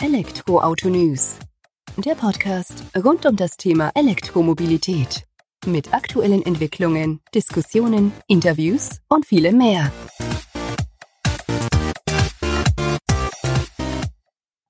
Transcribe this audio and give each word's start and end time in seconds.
Elektroauto 0.00 0.88
News. 0.90 1.40
Der 1.96 2.14
Podcast 2.14 2.84
rund 2.96 3.26
um 3.26 3.34
das 3.34 3.56
Thema 3.56 3.90
Elektromobilität. 3.96 5.24
Mit 5.66 5.92
aktuellen 5.92 6.46
Entwicklungen, 6.46 7.20
Diskussionen, 7.34 8.12
Interviews 8.28 9.00
und 9.08 9.26
vielem 9.26 9.58
mehr. 9.58 9.90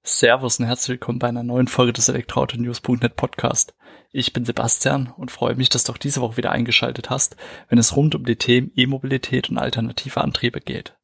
Servus 0.02 0.60
und 0.60 0.64
herzlich 0.64 0.94
willkommen 0.94 1.18
bei 1.18 1.28
einer 1.28 1.42
neuen 1.42 1.68
Folge 1.68 1.92
des 1.92 2.08
Elektroauto-News.net 2.08 3.14
Podcast. 3.14 3.74
Ich 4.10 4.32
bin 4.32 4.46
Sebastian 4.46 5.12
und 5.14 5.30
freue 5.30 5.56
mich, 5.56 5.68
dass 5.68 5.84
du 5.84 5.92
auch 5.92 5.98
diese 5.98 6.22
Woche 6.22 6.38
wieder 6.38 6.52
eingeschaltet 6.52 7.10
hast, 7.10 7.36
wenn 7.68 7.76
es 7.76 7.94
rund 7.94 8.14
um 8.14 8.24
die 8.24 8.36
Themen 8.36 8.72
E-Mobilität 8.74 9.50
und 9.50 9.58
alternative 9.58 10.22
Antriebe 10.22 10.62
geht. 10.62 10.94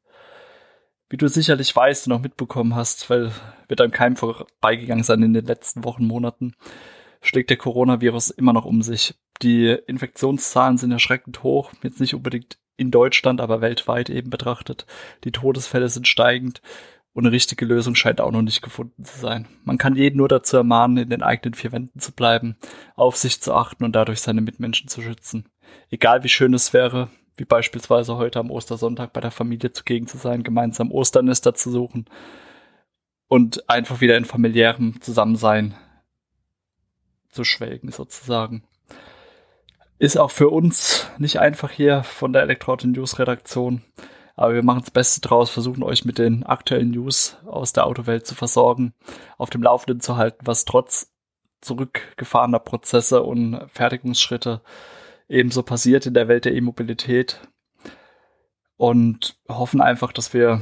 Wie 1.09 1.17
du 1.17 1.27
sicherlich 1.27 1.75
weißt 1.75 2.07
und 2.07 2.13
auch 2.13 2.21
mitbekommen 2.21 2.75
hast, 2.75 3.09
weil 3.09 3.31
wir 3.67 3.75
da 3.75 3.83
im 3.83 3.91
Keim 3.91 4.15
vorbeigegangen 4.15 5.03
sein 5.03 5.21
in 5.21 5.33
den 5.33 5.45
letzten 5.45 5.83
Wochen, 5.83 6.05
Monaten, 6.05 6.53
schlägt 7.21 7.49
der 7.49 7.57
Coronavirus 7.57 8.31
immer 8.31 8.53
noch 8.53 8.65
um 8.65 8.81
sich. 8.81 9.15
Die 9.41 9.67
Infektionszahlen 9.87 10.77
sind 10.77 10.91
erschreckend 10.91 11.43
hoch, 11.43 11.71
jetzt 11.83 11.99
nicht 11.99 12.15
unbedingt 12.15 12.57
in 12.77 12.91
Deutschland, 12.91 13.39
aber 13.39 13.61
weltweit 13.61 14.09
eben 14.09 14.29
betrachtet. 14.29 14.85
Die 15.23 15.31
Todesfälle 15.31 15.89
sind 15.89 16.07
steigend 16.07 16.61
und 17.13 17.25
eine 17.25 17.33
richtige 17.33 17.65
Lösung 17.65 17.95
scheint 17.95 18.19
auch 18.19 18.31
noch 18.31 18.41
nicht 18.41 18.61
gefunden 18.61 19.05
zu 19.05 19.19
sein. 19.19 19.47
Man 19.63 19.77
kann 19.77 19.95
jeden 19.95 20.17
nur 20.17 20.27
dazu 20.27 20.57
ermahnen, 20.57 20.97
in 20.97 21.09
den 21.09 21.23
eigenen 21.23 21.53
vier 21.53 21.71
Wänden 21.71 21.99
zu 21.99 22.11
bleiben, 22.11 22.57
auf 22.95 23.15
sich 23.15 23.41
zu 23.41 23.53
achten 23.53 23.83
und 23.83 23.95
dadurch 23.95 24.21
seine 24.21 24.41
Mitmenschen 24.41 24.89
zu 24.89 25.01
schützen. 25.01 25.49
Egal 25.89 26.23
wie 26.23 26.29
schön 26.29 26.53
es 26.53 26.73
wäre, 26.73 27.09
wie 27.37 27.45
beispielsweise 27.45 28.17
heute 28.17 28.39
am 28.39 28.51
Ostersonntag 28.51 29.13
bei 29.13 29.21
der 29.21 29.31
Familie 29.31 29.71
zugegen 29.71 30.07
zu 30.07 30.17
sein, 30.17 30.43
gemeinsam 30.43 30.91
Osternester 30.91 31.53
zu 31.53 31.71
suchen 31.71 32.05
und 33.27 33.69
einfach 33.69 34.01
wieder 34.01 34.17
in 34.17 34.25
familiärem 34.25 35.01
Zusammensein 35.01 35.75
zu 37.29 37.43
schwelgen 37.43 37.91
sozusagen. 37.91 38.63
Ist 39.97 40.17
auch 40.17 40.31
für 40.31 40.49
uns 40.49 41.09
nicht 41.17 41.39
einfach 41.39 41.71
hier 41.71 42.03
von 42.03 42.33
der 42.33 42.43
Elektroauto 42.43 42.87
News 42.87 43.19
Redaktion, 43.19 43.83
aber 44.35 44.53
wir 44.53 44.63
machen 44.63 44.81
das 44.81 44.91
Beste 44.91 45.21
draus, 45.21 45.49
versuchen 45.49 45.83
euch 45.83 46.03
mit 46.03 46.17
den 46.17 46.43
aktuellen 46.43 46.91
News 46.91 47.37
aus 47.45 47.71
der 47.71 47.85
Autowelt 47.85 48.27
zu 48.27 48.35
versorgen, 48.35 48.93
auf 49.37 49.49
dem 49.49 49.63
Laufenden 49.63 50.01
zu 50.01 50.17
halten, 50.17 50.45
was 50.45 50.65
trotz 50.65 51.13
zurückgefahrener 51.61 52.59
Prozesse 52.59 53.23
und 53.23 53.65
Fertigungsschritte 53.71 54.61
ebenso 55.27 55.63
passiert 55.63 56.05
in 56.05 56.13
der 56.13 56.27
Welt 56.27 56.45
der 56.45 56.53
E-Mobilität 56.53 57.39
und 58.77 59.37
hoffen 59.47 59.81
einfach, 59.81 60.11
dass 60.11 60.33
wir 60.33 60.61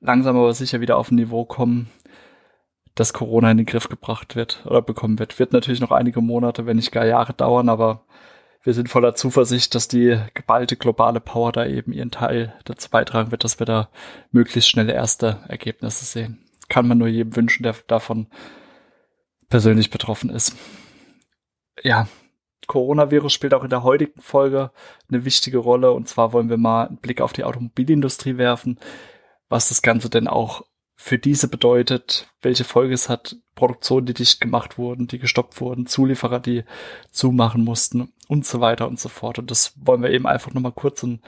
langsam 0.00 0.36
aber 0.36 0.52
sicher 0.54 0.80
wieder 0.80 0.96
auf 0.96 1.10
ein 1.10 1.16
Niveau 1.16 1.44
kommen, 1.44 1.90
dass 2.94 3.12
Corona 3.12 3.50
in 3.50 3.56
den 3.56 3.66
Griff 3.66 3.88
gebracht 3.88 4.36
wird 4.36 4.64
oder 4.66 4.82
bekommen 4.82 5.18
wird. 5.18 5.38
Wird 5.38 5.52
natürlich 5.52 5.80
noch 5.80 5.92
einige 5.92 6.20
Monate, 6.20 6.66
wenn 6.66 6.76
nicht 6.76 6.92
gar 6.92 7.06
Jahre 7.06 7.32
dauern, 7.32 7.68
aber 7.68 8.04
wir 8.62 8.74
sind 8.74 8.88
voller 8.88 9.14
Zuversicht, 9.14 9.74
dass 9.74 9.88
die 9.88 10.18
geballte 10.34 10.76
globale 10.76 11.20
Power 11.20 11.52
da 11.52 11.66
eben 11.66 11.92
ihren 11.92 12.10
Teil 12.10 12.54
dazu 12.64 12.90
beitragen 12.90 13.30
wird, 13.30 13.44
dass 13.44 13.58
wir 13.58 13.66
da 13.66 13.88
möglichst 14.30 14.70
schnelle 14.70 14.92
erste 14.92 15.40
Ergebnisse 15.48 16.04
sehen. 16.04 16.44
Kann 16.68 16.86
man 16.86 16.98
nur 16.98 17.08
jedem 17.08 17.34
wünschen, 17.34 17.64
der 17.64 17.74
davon 17.86 18.28
persönlich 19.48 19.90
betroffen 19.90 20.30
ist. 20.30 20.56
Ja, 21.82 22.06
Coronavirus 22.66 23.32
spielt 23.32 23.54
auch 23.54 23.64
in 23.64 23.70
der 23.70 23.82
heutigen 23.82 24.20
Folge 24.20 24.70
eine 25.08 25.24
wichtige 25.24 25.58
Rolle. 25.58 25.92
Und 25.92 26.08
zwar 26.08 26.32
wollen 26.32 26.48
wir 26.48 26.56
mal 26.56 26.86
einen 26.86 26.98
Blick 26.98 27.20
auf 27.20 27.32
die 27.32 27.44
Automobilindustrie 27.44 28.36
werfen, 28.36 28.78
was 29.48 29.68
das 29.68 29.82
Ganze 29.82 30.08
denn 30.08 30.28
auch 30.28 30.64
für 30.94 31.18
diese 31.18 31.48
bedeutet, 31.48 32.28
welche 32.42 32.64
Folge 32.64 32.94
es 32.94 33.08
hat, 33.08 33.36
Produktionen, 33.56 34.06
die 34.06 34.14
dicht 34.14 34.40
gemacht 34.40 34.78
wurden, 34.78 35.08
die 35.08 35.18
gestoppt 35.18 35.60
wurden, 35.60 35.86
Zulieferer, 35.86 36.38
die 36.38 36.64
zumachen 37.10 37.64
mussten 37.64 38.12
und 38.28 38.46
so 38.46 38.60
weiter 38.60 38.86
und 38.86 39.00
so 39.00 39.08
fort. 39.08 39.38
Und 39.38 39.50
das 39.50 39.74
wollen 39.76 40.02
wir 40.02 40.10
eben 40.10 40.26
einfach 40.26 40.54
nochmal 40.54 40.72
kurz 40.72 41.02
und 41.02 41.20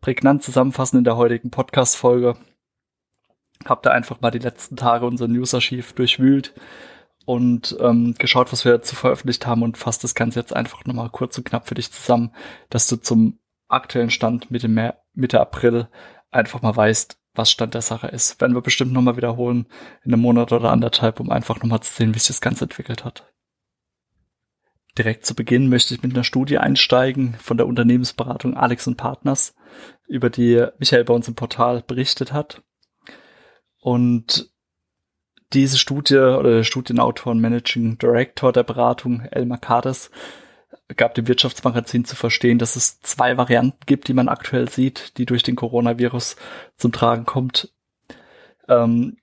prägnant 0.00 0.44
zusammenfassen 0.44 0.98
in 0.98 1.04
der 1.04 1.16
heutigen 1.16 1.50
Podcast-Folge. 1.50 2.36
Hab 3.64 3.82
da 3.82 3.90
einfach 3.90 4.20
mal 4.20 4.30
die 4.30 4.38
letzten 4.38 4.76
Tage 4.76 5.06
unser 5.06 5.26
News-Archiv 5.26 5.92
durchwühlt 5.94 6.54
und 7.26 7.76
ähm, 7.80 8.14
geschaut, 8.18 8.52
was 8.52 8.64
wir 8.64 8.72
dazu 8.72 8.94
veröffentlicht 8.94 9.46
haben 9.46 9.62
und 9.62 9.76
fasst 9.76 10.04
das 10.04 10.14
Ganze 10.14 10.38
jetzt 10.38 10.54
einfach 10.54 10.84
nochmal 10.86 11.10
kurz 11.10 11.36
und 11.36 11.44
knapp 11.44 11.68
für 11.68 11.74
dich 11.74 11.90
zusammen, 11.90 12.32
dass 12.70 12.86
du 12.86 12.96
zum 12.96 13.40
aktuellen 13.68 14.10
Stand 14.10 14.50
Mitte, 14.50 14.68
Mer 14.68 15.02
Mitte 15.12 15.40
April 15.40 15.88
einfach 16.30 16.62
mal 16.62 16.74
weißt, 16.74 17.18
was 17.34 17.50
Stand 17.50 17.74
der 17.74 17.82
Sache 17.82 18.06
ist. 18.06 18.40
Werden 18.40 18.54
wir 18.54 18.62
bestimmt 18.62 18.92
nochmal 18.92 19.16
wiederholen 19.16 19.66
in 20.04 20.12
einem 20.12 20.22
Monat 20.22 20.52
oder 20.52 20.70
anderthalb, 20.70 21.18
um 21.18 21.30
einfach 21.30 21.60
nochmal 21.60 21.80
zu 21.80 21.92
sehen, 21.92 22.14
wie 22.14 22.18
sich 22.20 22.28
das 22.28 22.40
Ganze 22.40 22.64
entwickelt 22.64 23.04
hat. 23.04 23.26
Direkt 24.96 25.26
zu 25.26 25.34
Beginn 25.34 25.68
möchte 25.68 25.94
ich 25.94 26.02
mit 26.02 26.14
einer 26.14 26.24
Studie 26.24 26.58
einsteigen 26.58 27.34
von 27.40 27.56
der 27.56 27.66
Unternehmensberatung 27.66 28.56
Alex 28.56 28.88
Partners, 28.96 29.54
über 30.06 30.30
die 30.30 30.64
Michael 30.78 31.04
bei 31.04 31.12
uns 31.12 31.26
im 31.26 31.34
Portal 31.34 31.82
berichtet 31.82 32.32
hat. 32.32 32.62
Und 33.80 34.50
diese 35.52 35.78
Studie 35.78 36.16
oder 36.16 36.56
der 36.56 36.64
Studienautor 36.64 37.32
und 37.32 37.40
Managing 37.40 37.98
Director 37.98 38.52
der 38.52 38.64
Beratung, 38.64 39.20
Elmar 39.30 39.58
Kades, 39.58 40.10
gab 40.96 41.14
dem 41.14 41.28
Wirtschaftsmagazin 41.28 42.04
zu 42.04 42.16
verstehen, 42.16 42.58
dass 42.58 42.76
es 42.76 43.00
zwei 43.00 43.36
Varianten 43.36 43.78
gibt, 43.86 44.08
die 44.08 44.14
man 44.14 44.28
aktuell 44.28 44.68
sieht, 44.68 45.18
die 45.18 45.26
durch 45.26 45.42
den 45.42 45.56
Coronavirus 45.56 46.36
zum 46.76 46.92
Tragen 46.92 47.24
kommt. 47.24 47.72
Ähm, 48.68 49.16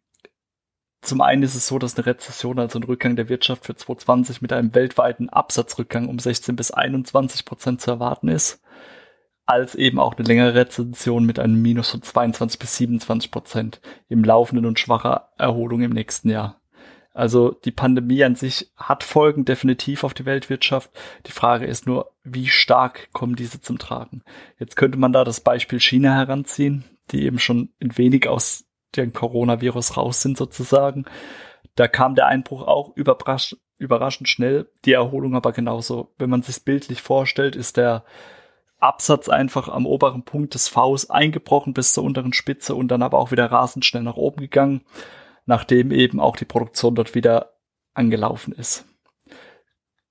zum 1.01 1.22
einen 1.22 1.44
ist 1.44 1.56
es 1.56 1.67
so, 1.67 1.79
dass 1.79 1.95
eine 1.95 2.06
Rezession, 2.06 2.59
also 2.59 2.79
ein 2.79 2.83
Rückgang 2.83 3.16
der 3.16 3.28
Wirtschaft 3.28 3.66
für 3.66 3.75
2020 3.75 4.41
mit 4.41 4.53
einem 4.53 4.73
weltweiten 4.73 5.29
Absatzrückgang 5.29 6.07
um 6.07 6.19
16 6.19 6.56
bis 6.56 6.72
21 6.72 7.44
Prozent 7.44 7.81
zu 7.81 7.91
erwarten 7.91 8.29
ist 8.29 8.62
als 9.46 9.76
eben 9.76 10.00
auch 10.00 10.16
eine 10.16 10.28
längere 10.28 10.56
Rezension 10.56 11.26
mit 11.26 11.40
einem 11.40 11.62
Minus 11.62 11.92
von 11.92 12.02
22 12.02 12.59
bis 12.59 12.78
27 12.78 13.31
Prozent 13.31 13.81
im 14.08 14.24
laufenden 14.24 14.66
und 14.66 14.80
schwacher 14.80 15.30
Erholung 15.38 15.81
im 15.81 15.92
nächsten 15.92 16.30
Jahr. 16.30 16.62
Also 17.14 17.52
die 17.52 17.72
Pandemie 17.72 18.24
an 18.24 18.36
sich 18.36 18.72
hat 18.76 19.04
Folgen 19.04 19.46
definitiv 19.46 20.04
auf 20.04 20.16
die 20.16 20.26
Weltwirtschaft. 20.26 20.90
Die 21.28 21.31
Frage 21.31 21.66
ist 21.66 21.86
nur, 21.86 22.12
wie 22.24 22.48
stark 22.48 23.09
kommen 23.14 23.36
diese 23.36 23.62
zum 23.62 23.78
Tragen? 23.78 24.24
Jetzt 24.58 24.76
könnte 24.76 24.98
man 24.98 25.14
da 25.14 25.24
das 25.24 25.42
Beispiel 25.42 25.80
China 25.80 26.16
heranziehen, 26.16 26.86
die 27.12 27.24
eben 27.24 27.38
schon 27.38 27.70
ein 27.80 27.98
wenig 27.98 28.28
aus 28.28 28.66
dem 28.96 29.14
Coronavirus 29.14 29.98
raus 29.98 30.22
sind 30.22 30.38
sozusagen. 30.38 31.06
Da 31.75 31.88
kam 31.88 32.16
der 32.16 32.28
Einbruch 32.28 32.64
auch 32.64 32.96
überraschend 32.96 34.30
schnell, 34.30 34.72
die 34.86 34.94
Erholung 34.94 35.36
aber 35.36 35.52
genauso. 35.52 36.14
Wenn 36.18 36.30
man 36.31 36.42
sich 36.42 36.64
bildlich 36.64 37.02
vorstellt, 37.02 37.56
ist 37.56 37.78
der 37.78 38.06
Absatz 38.83 39.29
einfach 39.29 39.69
am 39.69 39.85
oberen 39.85 40.23
Punkt 40.23 40.53
des 40.53 40.67
Vs 40.67 41.09
eingebrochen 41.09 41.73
bis 41.73 41.94
zur 41.94 42.03
unteren 42.03 42.33
Spitze 42.33 42.75
und 42.75 42.89
dann 42.89 43.01
aber 43.01 43.17
auch 43.17 43.31
wieder 43.31 43.51
rasend 43.51 43.85
schnell 43.85 44.03
nach 44.03 44.17
oben 44.17 44.41
gegangen, 44.41 44.81
nachdem 45.45 45.91
eben 45.91 46.19
auch 46.19 46.35
die 46.35 46.45
Produktion 46.45 46.95
dort 46.95 47.16
wieder 47.16 47.53
angelaufen 47.94 48.53
ist. 48.53 48.85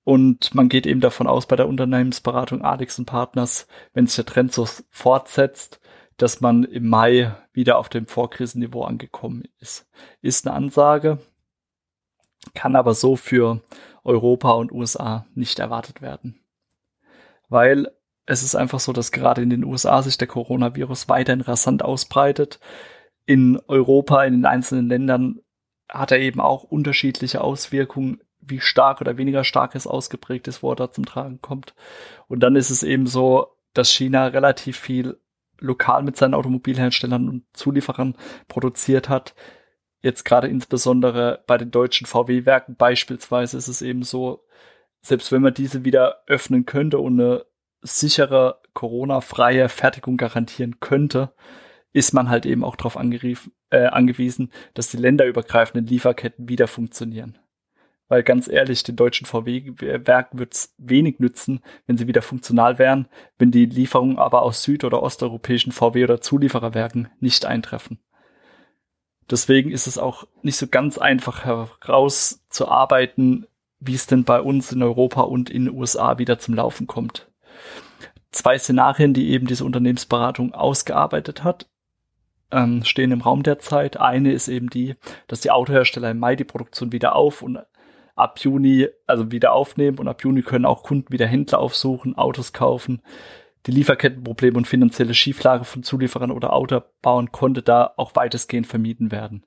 Und 0.03 0.53
man 0.53 0.67
geht 0.67 0.85
eben 0.85 0.99
davon 0.99 1.27
aus 1.27 1.45
bei 1.45 1.55
der 1.55 1.67
Unternehmensberatung 1.67 2.61
Alex 2.61 3.01
Partners, 3.05 3.67
wenn 3.93 4.07
sich 4.07 4.17
der 4.17 4.25
Trend 4.25 4.51
so 4.51 4.67
fortsetzt, 4.89 5.79
dass 6.17 6.41
man 6.41 6.63
im 6.63 6.89
Mai 6.89 7.33
wieder 7.53 7.77
auf 7.77 7.89
dem 7.89 8.07
Vorkrisenniveau 8.07 8.83
angekommen 8.83 9.43
ist. 9.59 9.87
Ist 10.21 10.45
eine 10.45 10.55
Ansage, 10.55 11.19
kann 12.53 12.75
aber 12.75 12.93
so 12.93 13.15
für 13.15 13.61
Europa 14.03 14.51
und 14.51 14.71
USA 14.71 15.25
nicht 15.33 15.59
erwartet 15.59 16.01
werden. 16.01 16.39
Weil 17.47 17.91
es 18.25 18.43
ist 18.43 18.55
einfach 18.55 18.79
so, 18.79 18.93
dass 18.93 19.11
gerade 19.11 19.41
in 19.41 19.49
den 19.49 19.63
USA 19.63 20.01
sich 20.01 20.17
der 20.17 20.27
Coronavirus 20.27 21.09
weiterhin 21.09 21.41
rasant 21.41 21.83
ausbreitet. 21.83 22.59
In 23.25 23.59
Europa, 23.67 24.23
in 24.23 24.33
den 24.33 24.45
einzelnen 24.45 24.87
Ländern 24.87 25.39
hat 25.89 26.11
er 26.11 26.19
eben 26.19 26.39
auch 26.39 26.63
unterschiedliche 26.63 27.41
Auswirkungen, 27.41 28.21
wie 28.39 28.59
stark 28.59 29.01
oder 29.01 29.17
weniger 29.17 29.43
stark 29.43 29.75
es 29.75 29.87
ausgeprägt 29.87 30.47
ist, 30.47 30.63
wo 30.63 30.71
er 30.71 30.75
da 30.75 30.91
zum 30.91 31.05
Tragen 31.05 31.41
kommt. 31.41 31.75
Und 32.27 32.41
dann 32.41 32.55
ist 32.55 32.69
es 32.69 32.83
eben 32.83 33.07
so, 33.07 33.47
dass 33.73 33.91
China 33.91 34.27
relativ 34.27 34.77
viel 34.77 35.17
lokal 35.59 36.03
mit 36.03 36.17
seinen 36.17 36.33
Automobilherstellern 36.33 37.29
und 37.29 37.43
Zulieferern 37.53 38.15
produziert 38.47 39.07
hat. 39.07 39.33
Jetzt 40.01 40.25
gerade 40.25 40.47
insbesondere 40.47 41.43
bei 41.47 41.57
den 41.57 41.71
deutschen 41.71 42.05
VW-Werken 42.05 42.75
beispielsweise 42.75 43.57
ist 43.57 43.69
es 43.69 43.81
eben 43.81 44.03
so, 44.03 44.45
selbst 45.01 45.31
wenn 45.31 45.41
man 45.41 45.53
diese 45.53 45.85
wieder 45.85 46.23
öffnen 46.27 46.65
könnte 46.65 46.99
und 46.99 47.19
eine 47.19 47.45
sichere 47.83 48.61
Corona-freie 48.73 49.69
Fertigung 49.69 50.17
garantieren 50.17 50.79
könnte, 50.79 51.33
ist 51.91 52.13
man 52.13 52.29
halt 52.29 52.45
eben 52.45 52.63
auch 52.63 52.75
darauf 52.75 52.97
äh, 53.69 53.85
angewiesen, 53.85 54.51
dass 54.73 54.89
die 54.89 54.97
länderübergreifenden 54.97 55.85
Lieferketten 55.85 56.49
wieder 56.49 56.67
funktionieren. 56.67 57.37
Weil 58.07 58.23
ganz 58.23 58.47
ehrlich, 58.47 58.83
den 58.83 58.95
deutschen 58.95 59.25
VW-Werken 59.25 60.39
wird 60.39 60.53
es 60.53 60.73
wenig 60.77 61.19
nützen, 61.19 61.61
wenn 61.87 61.97
sie 61.97 62.07
wieder 62.07 62.21
funktional 62.21 62.77
wären, 62.77 63.07
wenn 63.37 63.51
die 63.51 63.65
Lieferungen 63.65 64.17
aber 64.17 64.41
aus 64.41 64.63
süd- 64.63 64.83
oder 64.83 65.01
osteuropäischen 65.01 65.71
VW- 65.71 66.03
oder 66.03 66.21
Zuliefererwerken 66.21 67.09
nicht 67.19 67.45
eintreffen. 67.45 67.99
Deswegen 69.29 69.71
ist 69.71 69.87
es 69.87 69.97
auch 69.97 70.27
nicht 70.41 70.57
so 70.57 70.67
ganz 70.67 70.97
einfach 70.97 71.45
herauszuarbeiten, 71.45 73.47
wie 73.79 73.95
es 73.95 74.05
denn 74.05 74.25
bei 74.25 74.41
uns 74.41 74.71
in 74.71 74.83
Europa 74.83 75.21
und 75.21 75.49
in 75.49 75.65
den 75.65 75.75
USA 75.75 76.17
wieder 76.17 76.39
zum 76.39 76.55
Laufen 76.55 76.87
kommt. 76.87 77.32
Zwei 78.33 78.57
Szenarien, 78.57 79.13
die 79.13 79.29
eben 79.29 79.45
diese 79.45 79.63
Unternehmensberatung 79.63 80.55
ausgearbeitet 80.55 81.43
hat, 81.43 81.67
ähm, 82.51 82.83
stehen 82.83 83.11
im 83.11 83.21
Raum 83.21 83.43
derzeit. 83.43 83.97
Eine 83.97 84.31
ist 84.31 84.47
eben 84.47 84.71
die, 84.71 84.95
dass 85.27 85.41
die 85.41 85.51
Autohersteller 85.51 86.09
im 86.11 86.17
Mai 86.17 86.35
die 86.35 86.43
Produktion 86.43 86.91
wieder 86.91 87.15
auf 87.15 87.43
und 87.43 87.59
ab 88.15 88.39
Juni, 88.39 88.87
also 89.05 89.31
wieder 89.31 89.53
aufnehmen 89.53 89.99
und 89.99 90.07
ab 90.07 90.23
Juni 90.23 90.41
können 90.41 90.65
auch 90.65 90.81
Kunden 90.81 91.13
wieder 91.13 91.27
Händler 91.27 91.59
aufsuchen, 91.59 92.17
Autos 92.17 92.53
kaufen. 92.53 93.03
Die 93.67 93.71
Lieferkettenprobleme 93.71 94.57
und 94.57 94.67
finanzielle 94.67 95.13
Schieflage 95.13 95.63
von 95.63 95.83
Zulieferern 95.83 96.31
oder 96.31 96.53
Autobauern 96.53 97.31
konnte 97.31 97.61
da 97.61 97.93
auch 97.97 98.15
weitestgehend 98.15 98.65
vermieden 98.65 99.11
werden. 99.11 99.45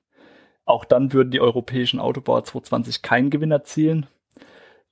Auch 0.63 0.85
dann 0.85 1.11
würden 1.11 1.31
die 1.31 1.41
europäischen 1.41 1.99
Autobauer 1.99 2.45
2020 2.45 3.01
keinen 3.01 3.29
Gewinn 3.31 3.51
erzielen 3.51 4.07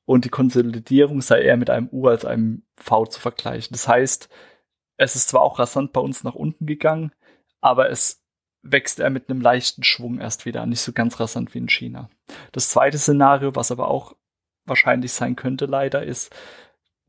und 0.05 0.25
die 0.25 0.29
Konsolidierung 0.29 1.21
sei 1.21 1.41
eher 1.41 1.57
mit 1.57 1.69
einem 1.69 1.89
U 1.91 2.07
als 2.07 2.25
einem 2.25 2.63
V 2.77 3.05
zu 3.05 3.19
vergleichen. 3.19 3.73
Das 3.73 3.87
heißt, 3.87 4.29
es 4.97 5.15
ist 5.15 5.29
zwar 5.29 5.41
auch 5.41 5.59
rasant 5.59 5.93
bei 5.93 6.01
uns 6.01 6.23
nach 6.23 6.35
unten 6.35 6.65
gegangen, 6.65 7.11
aber 7.61 7.89
es 7.89 8.23
wächst 8.61 8.99
er 8.99 9.09
mit 9.09 9.29
einem 9.29 9.41
leichten 9.41 9.83
Schwung 9.83 10.19
erst 10.19 10.45
wieder, 10.45 10.65
nicht 10.65 10.81
so 10.81 10.91
ganz 10.91 11.19
rasant 11.19 11.53
wie 11.53 11.59
in 11.59 11.69
China. 11.69 12.09
Das 12.51 12.69
zweite 12.69 12.97
Szenario, 12.97 13.55
was 13.55 13.71
aber 13.71 13.89
auch 13.89 14.15
wahrscheinlich 14.65 15.13
sein 15.13 15.35
könnte, 15.35 15.65
leider, 15.65 16.03
ist 16.03 16.35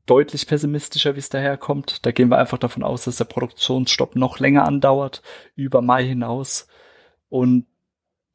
deutlich 0.04 0.46
pessimistischer, 0.46 1.14
wie 1.14 1.20
es 1.20 1.28
daherkommt. 1.28 2.04
Da 2.06 2.12
gehen 2.12 2.28
wir 2.28 2.38
einfach 2.38 2.58
davon 2.58 2.82
aus, 2.82 3.04
dass 3.04 3.16
der 3.16 3.24
Produktionsstopp 3.24 4.16
noch 4.16 4.38
länger 4.38 4.66
andauert, 4.66 5.22
über 5.54 5.82
Mai 5.82 6.04
hinaus. 6.04 6.68
Und 7.28 7.66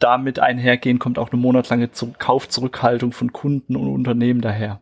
damit 0.01 0.39
einhergehen 0.39 0.99
kommt 0.99 1.19
auch 1.19 1.31
eine 1.31 1.41
monatlange 1.41 1.89
Kaufzurückhaltung 2.17 3.13
von 3.13 3.31
Kunden 3.31 3.75
und 3.75 3.87
Unternehmen 3.87 4.41
daher. 4.41 4.81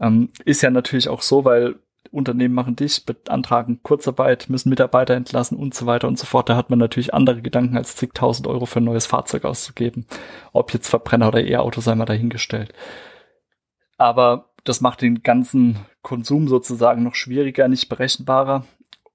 Ähm, 0.00 0.30
ist 0.44 0.62
ja 0.62 0.70
natürlich 0.70 1.08
auch 1.08 1.22
so, 1.22 1.44
weil 1.44 1.76
Unternehmen 2.10 2.54
machen 2.54 2.76
dich, 2.76 3.04
beantragen 3.04 3.80
Kurzarbeit, 3.82 4.48
müssen 4.48 4.70
Mitarbeiter 4.70 5.14
entlassen 5.14 5.58
und 5.58 5.74
so 5.74 5.86
weiter 5.86 6.08
und 6.08 6.18
so 6.18 6.26
fort. 6.26 6.48
Da 6.48 6.56
hat 6.56 6.70
man 6.70 6.78
natürlich 6.78 7.14
andere 7.14 7.42
Gedanken, 7.42 7.76
als 7.76 7.96
zigtausend 7.96 8.46
Euro 8.46 8.66
für 8.66 8.80
ein 8.80 8.84
neues 8.84 9.06
Fahrzeug 9.06 9.44
auszugeben. 9.44 10.06
Ob 10.52 10.72
jetzt 10.72 10.88
Verbrenner 10.88 11.28
oder 11.28 11.44
E-Auto 11.44 11.80
sei 11.80 11.94
mal 11.94 12.04
dahingestellt. 12.04 12.72
Aber 13.98 14.50
das 14.64 14.80
macht 14.80 15.02
den 15.02 15.22
ganzen 15.22 15.78
Konsum 16.02 16.48
sozusagen 16.48 17.02
noch 17.02 17.14
schwieriger, 17.14 17.68
nicht 17.68 17.88
berechenbarer 17.88 18.64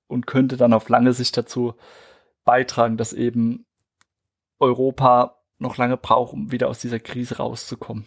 und 0.08 0.28
könnte 0.28 0.58
dann 0.58 0.74
auf 0.74 0.90
lange 0.90 1.14
Sicht 1.14 1.38
dazu 1.38 1.76
beitragen, 2.44 2.98
dass 2.98 3.14
eben 3.14 3.66
Europa 4.62 5.38
noch 5.60 5.78
lange 5.78 5.98
braucht, 5.98 6.34
um 6.34 6.52
wieder 6.52 6.70
aus 6.70 6.80
dieser 6.80 7.00
Krise 7.00 7.38
rauszukommen. 7.38 8.06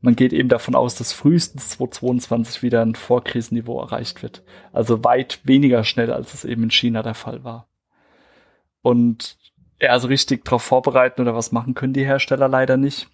Man 0.00 0.16
geht 0.16 0.32
eben 0.32 0.48
davon 0.48 0.74
aus, 0.74 0.94
dass 0.94 1.12
frühestens 1.12 1.70
2022 1.70 2.62
wieder 2.62 2.82
ein 2.82 2.94
Vorkrisenniveau 2.94 3.80
erreicht 3.80 4.22
wird. 4.22 4.42
Also 4.72 5.04
weit 5.04 5.40
weniger 5.44 5.84
schnell, 5.84 6.12
als 6.12 6.34
es 6.34 6.44
eben 6.44 6.64
in 6.64 6.70
China 6.70 7.02
der 7.02 7.14
Fall 7.14 7.44
war. 7.44 7.68
Und 8.82 9.36
ja, 9.80 9.90
also 9.90 10.08
richtig 10.08 10.44
darauf 10.44 10.62
vorbereiten 10.62 11.20
oder 11.20 11.34
was 11.34 11.52
machen 11.52 11.74
können 11.74 11.92
die 11.92 12.04
Hersteller 12.04 12.48
leider 12.48 12.76
nicht. 12.76 13.08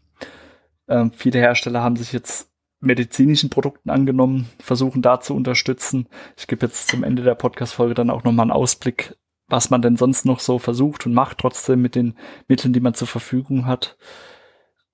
Ähm, 0.88 1.12
viele 1.12 1.38
Hersteller 1.38 1.82
haben 1.82 1.96
sich 1.96 2.12
jetzt 2.12 2.50
medizinischen 2.80 3.50
Produkten 3.50 3.90
angenommen, 3.90 4.50
versuchen 4.58 5.02
da 5.02 5.20
zu 5.20 5.34
unterstützen. 5.34 6.06
Ich 6.36 6.46
gebe 6.46 6.66
jetzt 6.66 6.88
zum 6.88 7.02
Ende 7.02 7.22
der 7.22 7.34
Podcast-Folge 7.34 7.94
dann 7.94 8.10
auch 8.10 8.24
nochmal 8.24 8.44
einen 8.44 8.50
Ausblick, 8.50 9.16
was 9.48 9.70
man 9.70 9.82
denn 9.82 9.96
sonst 9.96 10.24
noch 10.24 10.40
so 10.40 10.58
versucht 10.58 11.06
und 11.06 11.14
macht, 11.14 11.38
trotzdem 11.38 11.82
mit 11.82 11.94
den 11.94 12.16
Mitteln, 12.48 12.72
die 12.72 12.80
man 12.80 12.94
zur 12.94 13.08
Verfügung 13.08 13.66
hat. 13.66 13.96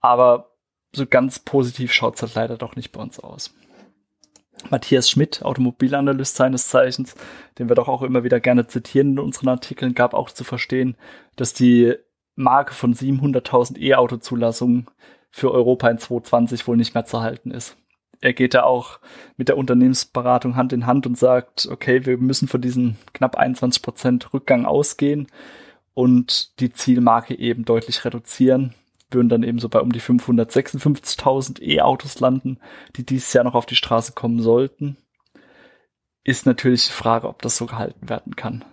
Aber 0.01 0.51
so 0.93 1.07
ganz 1.07 1.39
positiv 1.39 1.93
schaut 1.93 2.17
es 2.17 2.23
halt 2.23 2.35
leider 2.35 2.57
doch 2.57 2.77
nicht 2.77 2.93
bei 2.93 3.01
uns 3.01 3.21
aus. 3.21 3.55
Matthias 4.69 5.09
Schmidt, 5.09 5.43
Automobilanalyst 5.43 6.37
seines 6.37 6.69
Zeichens, 6.69 7.15
den 7.59 7.69
wir 7.69 7.77
doch 7.77 7.89
auch 7.89 8.03
immer 8.03 8.25
wieder 8.25 8.41
gerne 8.41 8.67
zitieren 8.67 9.13
in 9.13 9.19
unseren 9.19 9.49
Artikeln, 9.49 9.95
gab 9.95 10.13
auch 10.13 10.31
zu 10.31 10.45
verstehen, 10.45 10.97
dass 11.37 11.55
die 11.55 11.95
Marke 12.35 12.75
von 12.75 12.95
700.000 12.95 13.79
E-Auto-Zulassungen 13.79 14.87
für 15.31 15.53
Europa 15.53 15.89
in 15.89 15.99
2020 15.99 16.67
wohl 16.67 16.77
nicht 16.77 16.95
mehr 16.95 17.05
zu 17.05 17.21
halten 17.21 17.51
ist. 17.51 17.77
Er 18.21 18.33
geht 18.33 18.55
da 18.55 18.65
auch 18.65 19.01
mit 19.37 19.49
der 19.49 19.57
Unternehmensberatung 19.57 20.57
Hand 20.57 20.73
in 20.73 20.87
Hand 20.87 21.07
und 21.07 21.17
sagt, 21.17 21.69
okay, 21.71 22.05
wir 22.05 22.19
müssen 22.19 22.49
von 22.49 22.61
diesen 22.61 22.99
knapp 23.15 23.37
21 23.37 23.83
Prozent 23.83 24.35
Rückgang 24.35 24.67
ausgehen 24.67 25.27
und 25.95 26.61
die 26.61 26.73
Zielmarke 26.73 27.39
eben 27.39 27.65
deutlich 27.65 28.05
reduzieren 28.05 28.75
würden 29.15 29.29
dann 29.29 29.43
eben 29.43 29.59
so 29.59 29.69
bei 29.69 29.81
um 29.81 29.93
die 29.93 30.01
556.000 30.01 31.63
E-Autos 31.63 32.21
landen, 32.21 32.59
die 32.97 33.05
dieses 33.05 33.33
Jahr 33.33 33.45
noch 33.45 33.55
auf 33.55 33.67
die 33.67 33.77
Straße 33.77 34.13
kommen 34.13 34.41
sollten. 34.41 34.97
Ist 36.23 36.47
natürlich 36.47 36.87
die 36.87 36.93
Frage, 36.93 37.29
ob 37.29 37.43
das 37.43 37.57
so 37.57 37.67
gehalten 37.67 38.09
werden 38.09 38.37
kann. 38.37 38.65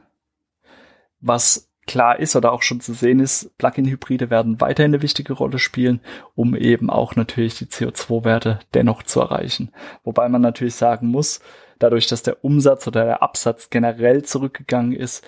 Was 1.19 1.66
klar 1.87 2.19
ist 2.19 2.35
oder 2.35 2.51
auch 2.51 2.61
schon 2.61 2.81
zu 2.81 2.93
sehen 2.93 3.19
ist, 3.19 3.57
Plug-in-Hybride 3.57 4.29
werden 4.29 4.61
weiterhin 4.61 4.93
eine 4.93 5.01
wichtige 5.01 5.33
Rolle 5.33 5.57
spielen, 5.57 6.01
um 6.35 6.55
eben 6.55 6.89
auch 6.89 7.15
natürlich 7.15 7.57
die 7.57 7.65
CO2-Werte 7.65 8.59
dennoch 8.73 9.03
zu 9.03 9.21
erreichen. 9.21 9.71
Wobei 10.03 10.29
man 10.29 10.41
natürlich 10.41 10.75
sagen 10.75 11.07
muss, 11.07 11.39
dadurch, 11.79 12.07
dass 12.07 12.23
der 12.23 12.43
Umsatz 12.43 12.87
oder 12.87 13.05
der 13.05 13.23
Absatz 13.23 13.69
generell 13.69 14.23
zurückgegangen 14.23 14.93
ist, 14.93 15.25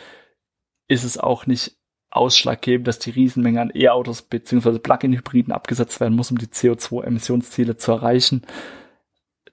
ist 0.88 1.04
es 1.04 1.18
auch 1.18 1.48
nicht 1.48 1.78
ausschlaggebend, 2.12 2.88
dass 2.88 3.00
die 3.00 3.12
Riesenmenge 3.12 3.62
an 3.62 3.72
E-Autos 3.74 4.24
bzw. 4.24 4.80
Plug-in-Hybriden 4.80 5.54
abgesetzt 5.54 6.00
werden 6.00 6.16
muss, 6.16 6.32
um 6.32 6.38
die 6.38 6.48
CO2-Emissionsziele 6.48 7.78
zu 7.78 7.92
erreichen, 7.92 8.44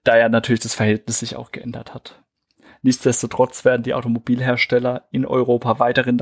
da 0.04 0.16
ja 0.16 0.28
natürlich 0.28 0.60
das 0.60 0.74
Verhältnis 0.74 1.20
sich 1.20 1.36
auch 1.36 1.52
geändert 1.52 1.94
hat. 1.94 2.22
Nichtsdestotrotz 2.82 3.64
werden 3.64 3.82
die 3.82 3.94
Automobilhersteller 3.94 5.08
in 5.10 5.26
Europa 5.26 5.78
weiterhin 5.78 6.18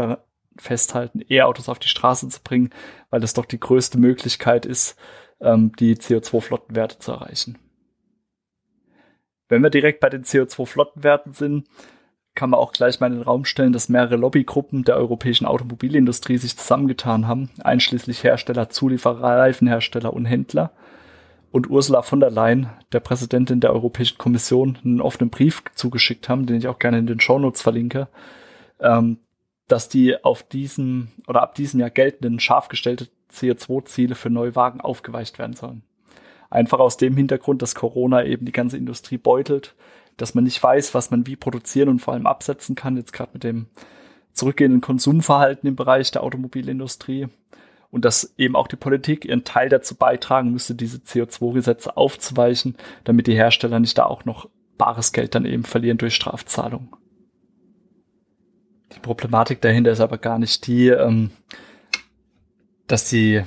festhalten, 0.59 1.23
E-Autos 1.29 1.69
auf 1.69 1.79
die 1.79 1.89
Straße 1.89 2.29
zu 2.29 2.41
bringen, 2.43 2.71
weil 3.11 3.21
das 3.21 3.35
doch 3.35 3.45
die 3.45 3.61
größte 3.61 3.99
Möglichkeit 3.99 4.67
ist, 4.67 4.97
ähm, 5.41 5.73
die 5.79 5.97
CO2-Flottenwerte 5.97 6.99
zu 6.99 7.13
erreichen. 7.13 7.59
Wenn 9.49 9.63
wir 9.63 9.71
direkt 9.71 10.01
bei 10.01 10.09
den 10.09 10.25
CO2-Flottenwerten 10.25 11.33
sind, 11.33 11.69
kann 12.35 12.51
man 12.51 12.59
auch 12.59 12.73
gleich 12.73 12.99
mal 12.99 13.07
in 13.07 13.19
den 13.19 13.23
Raum 13.23 13.45
stellen, 13.45 13.73
dass 13.73 13.89
mehrere 13.89 14.17
Lobbygruppen 14.17 14.85
der 14.85 14.97
europäischen 14.97 15.47
Automobilindustrie 15.47 16.39
sich 16.39 16.57
zusammengetan 16.57 17.29
haben, 17.29 17.51
einschließlich 17.63 18.25
Hersteller, 18.25 18.71
Zulieferer, 18.71 19.39
Reifenhersteller 19.39 20.13
und 20.13 20.25
Händler. 20.25 20.73
Und 21.53 21.71
Ursula 21.71 22.03
von 22.03 22.19
der 22.19 22.33
Leyen, 22.33 22.69
der 22.93 22.99
Präsidentin 22.99 23.61
der 23.61 23.73
Europäischen 23.73 24.19
Kommission, 24.19 24.77
einen 24.85 25.01
offenen 25.01 25.31
Brief 25.31 25.63
zugeschickt 25.77 26.29
haben, 26.29 26.47
den 26.47 26.57
ich 26.57 26.67
auch 26.67 26.81
gerne 26.81 26.99
in 26.99 27.07
den 27.07 27.21
Shownotes 27.21 27.63
verlinke, 27.63 28.09
ähm, 28.81 29.19
dass 29.69 29.89
die 29.89 30.23
auf 30.25 30.43
diesem 30.43 31.09
oder 31.27 31.43
ab 31.43 31.55
diesem 31.55 31.81
Jahr 31.81 31.91
geltenden 31.91 32.41
scharf 32.41 32.69
gestellte 32.69 33.09
CO2-Ziele 33.33 34.15
für 34.15 34.31
Neuwagen 34.31 34.81
aufgeweicht 34.81 35.39
werden 35.39 35.55
sollen. 35.55 35.83
Einfach 36.51 36.79
aus 36.79 36.97
dem 36.97 37.17
Hintergrund, 37.17 37.63
dass 37.63 37.75
Corona 37.75 38.25
eben 38.25 38.47
die 38.47 38.53
ganze 38.53 38.77
Industrie 38.77 39.19
beutelt, 39.19 39.75
dass 40.17 40.35
man 40.35 40.45
nicht 40.45 40.63
weiß, 40.63 40.95
was 40.95 41.11
man 41.11 41.27
wie 41.27 41.37
produzieren 41.37 41.89
und 41.89 41.99
vor 41.99 42.15
allem 42.15 42.27
absetzen 42.27 42.77
kann, 42.77 42.97
jetzt 42.97 43.13
gerade 43.13 43.31
mit 43.33 43.43
dem 43.43 43.67
zurückgehenden 44.33 44.81
Konsumverhalten 44.81 45.69
im 45.69 45.77
Bereich 45.77 46.11
der 46.11 46.23
Automobilindustrie. 46.23 47.29
Und 47.91 48.05
dass 48.05 48.35
eben 48.37 48.57
auch 48.57 48.67
die 48.67 48.77
Politik 48.77 49.25
ihren 49.25 49.45
Teil 49.45 49.69
dazu 49.69 49.95
beitragen 49.95 50.51
müsste, 50.51 50.75
diese 50.75 50.99
CO2-Gesetze 50.99 51.97
aufzuweichen, 51.97 52.77
damit 53.05 53.29
die 53.29 53.37
Hersteller 53.37 53.79
nicht 53.79 53.97
da 53.99 54.07
auch 54.07 54.25
noch 54.25 54.49
bares 54.79 55.13
Geld 55.13 55.35
dann 55.37 55.45
eben 55.45 55.63
verlieren 55.63 55.99
durch 55.99 56.17
Strafzahlungen. 56.17 56.89
Die 58.95 59.01
Problematik 59.01 59.61
dahinter 59.61 59.93
ist 59.93 60.01
aber 60.01 60.19
gar 60.19 60.39
nicht 60.39 60.67
die, 60.67 60.89
ähm, 60.89 61.31
dass 62.87 63.09
die 63.09 63.43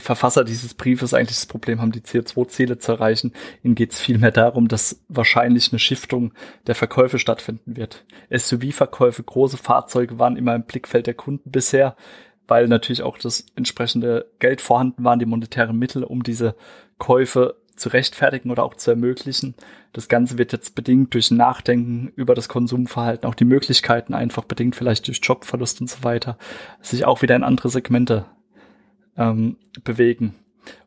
Verfasser 0.00 0.44
dieses 0.44 0.74
Briefes 0.74 1.14
eigentlich 1.14 1.38
das 1.38 1.46
Problem 1.46 1.80
haben, 1.80 1.92
die 1.92 2.00
CO2-Ziele 2.00 2.78
zu 2.78 2.92
erreichen. 2.92 3.32
Ihnen 3.62 3.74
geht 3.74 3.92
es 3.92 4.00
vielmehr 4.00 4.30
darum, 4.30 4.68
dass 4.68 5.02
wahrscheinlich 5.08 5.72
eine 5.72 5.78
Schiftung 5.78 6.32
der 6.66 6.74
Verkäufe 6.74 7.18
stattfinden 7.18 7.76
wird. 7.76 8.04
SUV-Verkäufe, 8.30 9.22
große 9.22 9.56
Fahrzeuge 9.56 10.18
waren 10.18 10.36
immer 10.36 10.54
im 10.54 10.64
Blickfeld 10.64 11.06
der 11.06 11.14
Kunden 11.14 11.50
bisher, 11.50 11.96
weil 12.46 12.68
natürlich 12.68 13.02
auch 13.02 13.18
das 13.18 13.46
entsprechende 13.56 14.30
Geld 14.38 14.60
vorhanden 14.60 15.02
waren, 15.02 15.18
die 15.18 15.26
monetären 15.26 15.78
Mittel, 15.78 16.04
um 16.04 16.22
diese 16.22 16.56
Käufe 16.98 17.56
zu 17.76 17.88
rechtfertigen 17.90 18.50
oder 18.50 18.64
auch 18.64 18.74
zu 18.74 18.90
ermöglichen. 18.90 19.54
Das 19.92 20.08
Ganze 20.08 20.38
wird 20.38 20.52
jetzt 20.52 20.74
bedingt 20.74 21.14
durch 21.14 21.30
Nachdenken 21.30 22.12
über 22.16 22.34
das 22.34 22.48
Konsumverhalten, 22.48 23.28
auch 23.28 23.34
die 23.34 23.44
Möglichkeiten 23.44 24.14
einfach 24.14 24.44
bedingt 24.44 24.76
vielleicht 24.76 25.06
durch 25.06 25.20
Jobverlust 25.22 25.80
und 25.80 25.90
so 25.90 26.02
weiter, 26.02 26.38
sich 26.80 27.04
auch 27.04 27.22
wieder 27.22 27.36
in 27.36 27.44
andere 27.44 27.68
Segmente 27.68 28.26
ähm, 29.16 29.56
bewegen. 29.84 30.34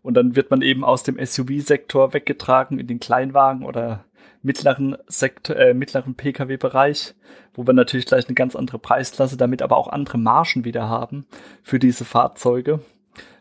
Und 0.02 0.16
dann 0.16 0.36
wird 0.36 0.52
man 0.52 0.62
eben 0.62 0.84
aus 0.84 1.04
dem 1.04 1.18
SUV-Sektor 1.24 2.14
weggetragen 2.14 2.80
in 2.80 2.88
den 2.88 3.00
Kleinwagen 3.00 3.64
oder 3.64 4.06
mittleren 4.42 4.98
Sektor, 5.08 5.56
äh, 5.56 5.74
mittleren 5.74 6.16
Pkw-Bereich, 6.16 7.14
wo 7.54 7.66
wir 7.66 7.74
natürlich 7.74 8.06
gleich 8.06 8.28
eine 8.28 8.36
ganz 8.36 8.56
andere 8.56 8.80
Preisklasse, 8.80 9.38
damit 9.38 9.62
aber 9.62 9.78
auch 9.78 9.88
andere 9.88 10.18
Margen 10.18 10.66
wieder 10.66 10.88
haben 10.88 11.26
für 11.64 11.80
diese 11.80 12.06
Fahrzeuge, 12.06 12.80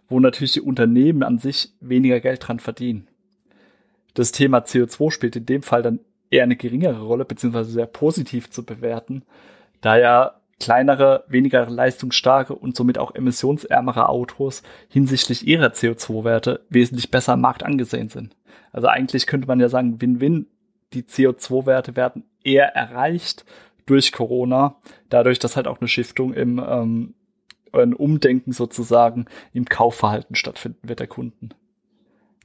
wo 0.09 0.21
natürlich 0.21 0.53
die 0.53 0.61
Unternehmen 0.61 1.23
an 1.23 1.39
sich 1.39 1.73
weniger 1.81 2.21
Geld 2.21 2.47
dran 2.47 2.61
verdienen. 2.61 3.07
Das 4.15 4.33
Thema 4.33 4.59
CO2 4.59 5.11
spielt 5.11 5.37
in 5.37 5.47
dem 5.47 5.63
Fall 5.63 5.83
dann 5.83 6.01
eher 6.31 6.43
eine 6.43 6.57
geringere 6.57 7.03
Rolle, 7.03 7.25
beziehungsweise 7.25 7.71
sehr 7.71 7.87
positiv 7.87 8.51
zu 8.51 8.65
bewerten, 8.65 9.23
da 9.81 9.97
ja 9.97 10.35
kleinere, 10.61 11.25
weniger 11.29 11.69
leistungsstarke 11.71 12.55
und 12.55 12.77
somit 12.77 12.99
auch 12.99 13.15
emissionsärmere 13.15 14.09
Autos 14.09 14.63
hinsichtlich 14.89 15.47
ihrer 15.47 15.69
CO2-Werte 15.69 16.65
wesentlich 16.69 17.11
besser 17.11 17.35
am 17.35 17.43
Markt 17.43 17.63
angesehen 17.63 18.09
sind. 18.09 18.35
Also 18.73 18.89
eigentlich 18.89 19.27
könnte 19.27 19.47
man 19.47 19.61
ja 19.61 19.69
sagen, 19.69 20.01
Win-Win, 20.01 20.47
die 20.93 21.03
CO2-Werte 21.03 21.97
werden 21.97 22.25
eher 22.43 22.75
erreicht 22.75 23.45
durch 23.87 24.13
Corona, 24.13 24.77
dadurch, 25.11 25.39
dass 25.39 25.57
halt 25.57 25.69
auch 25.69 25.81
eine 25.81 25.89
Shiftung 25.89 26.35
im 26.35 26.59
ähm, 26.59 27.15
ein 27.73 27.95
Umdenken 27.95 28.53
sozusagen 28.53 29.27
im 29.53 29.67
Kaufverhalten 29.67 30.35
stattfinden 30.35 30.89
wird 30.89 31.01
der 31.01 31.07
Kunden. 31.07 31.51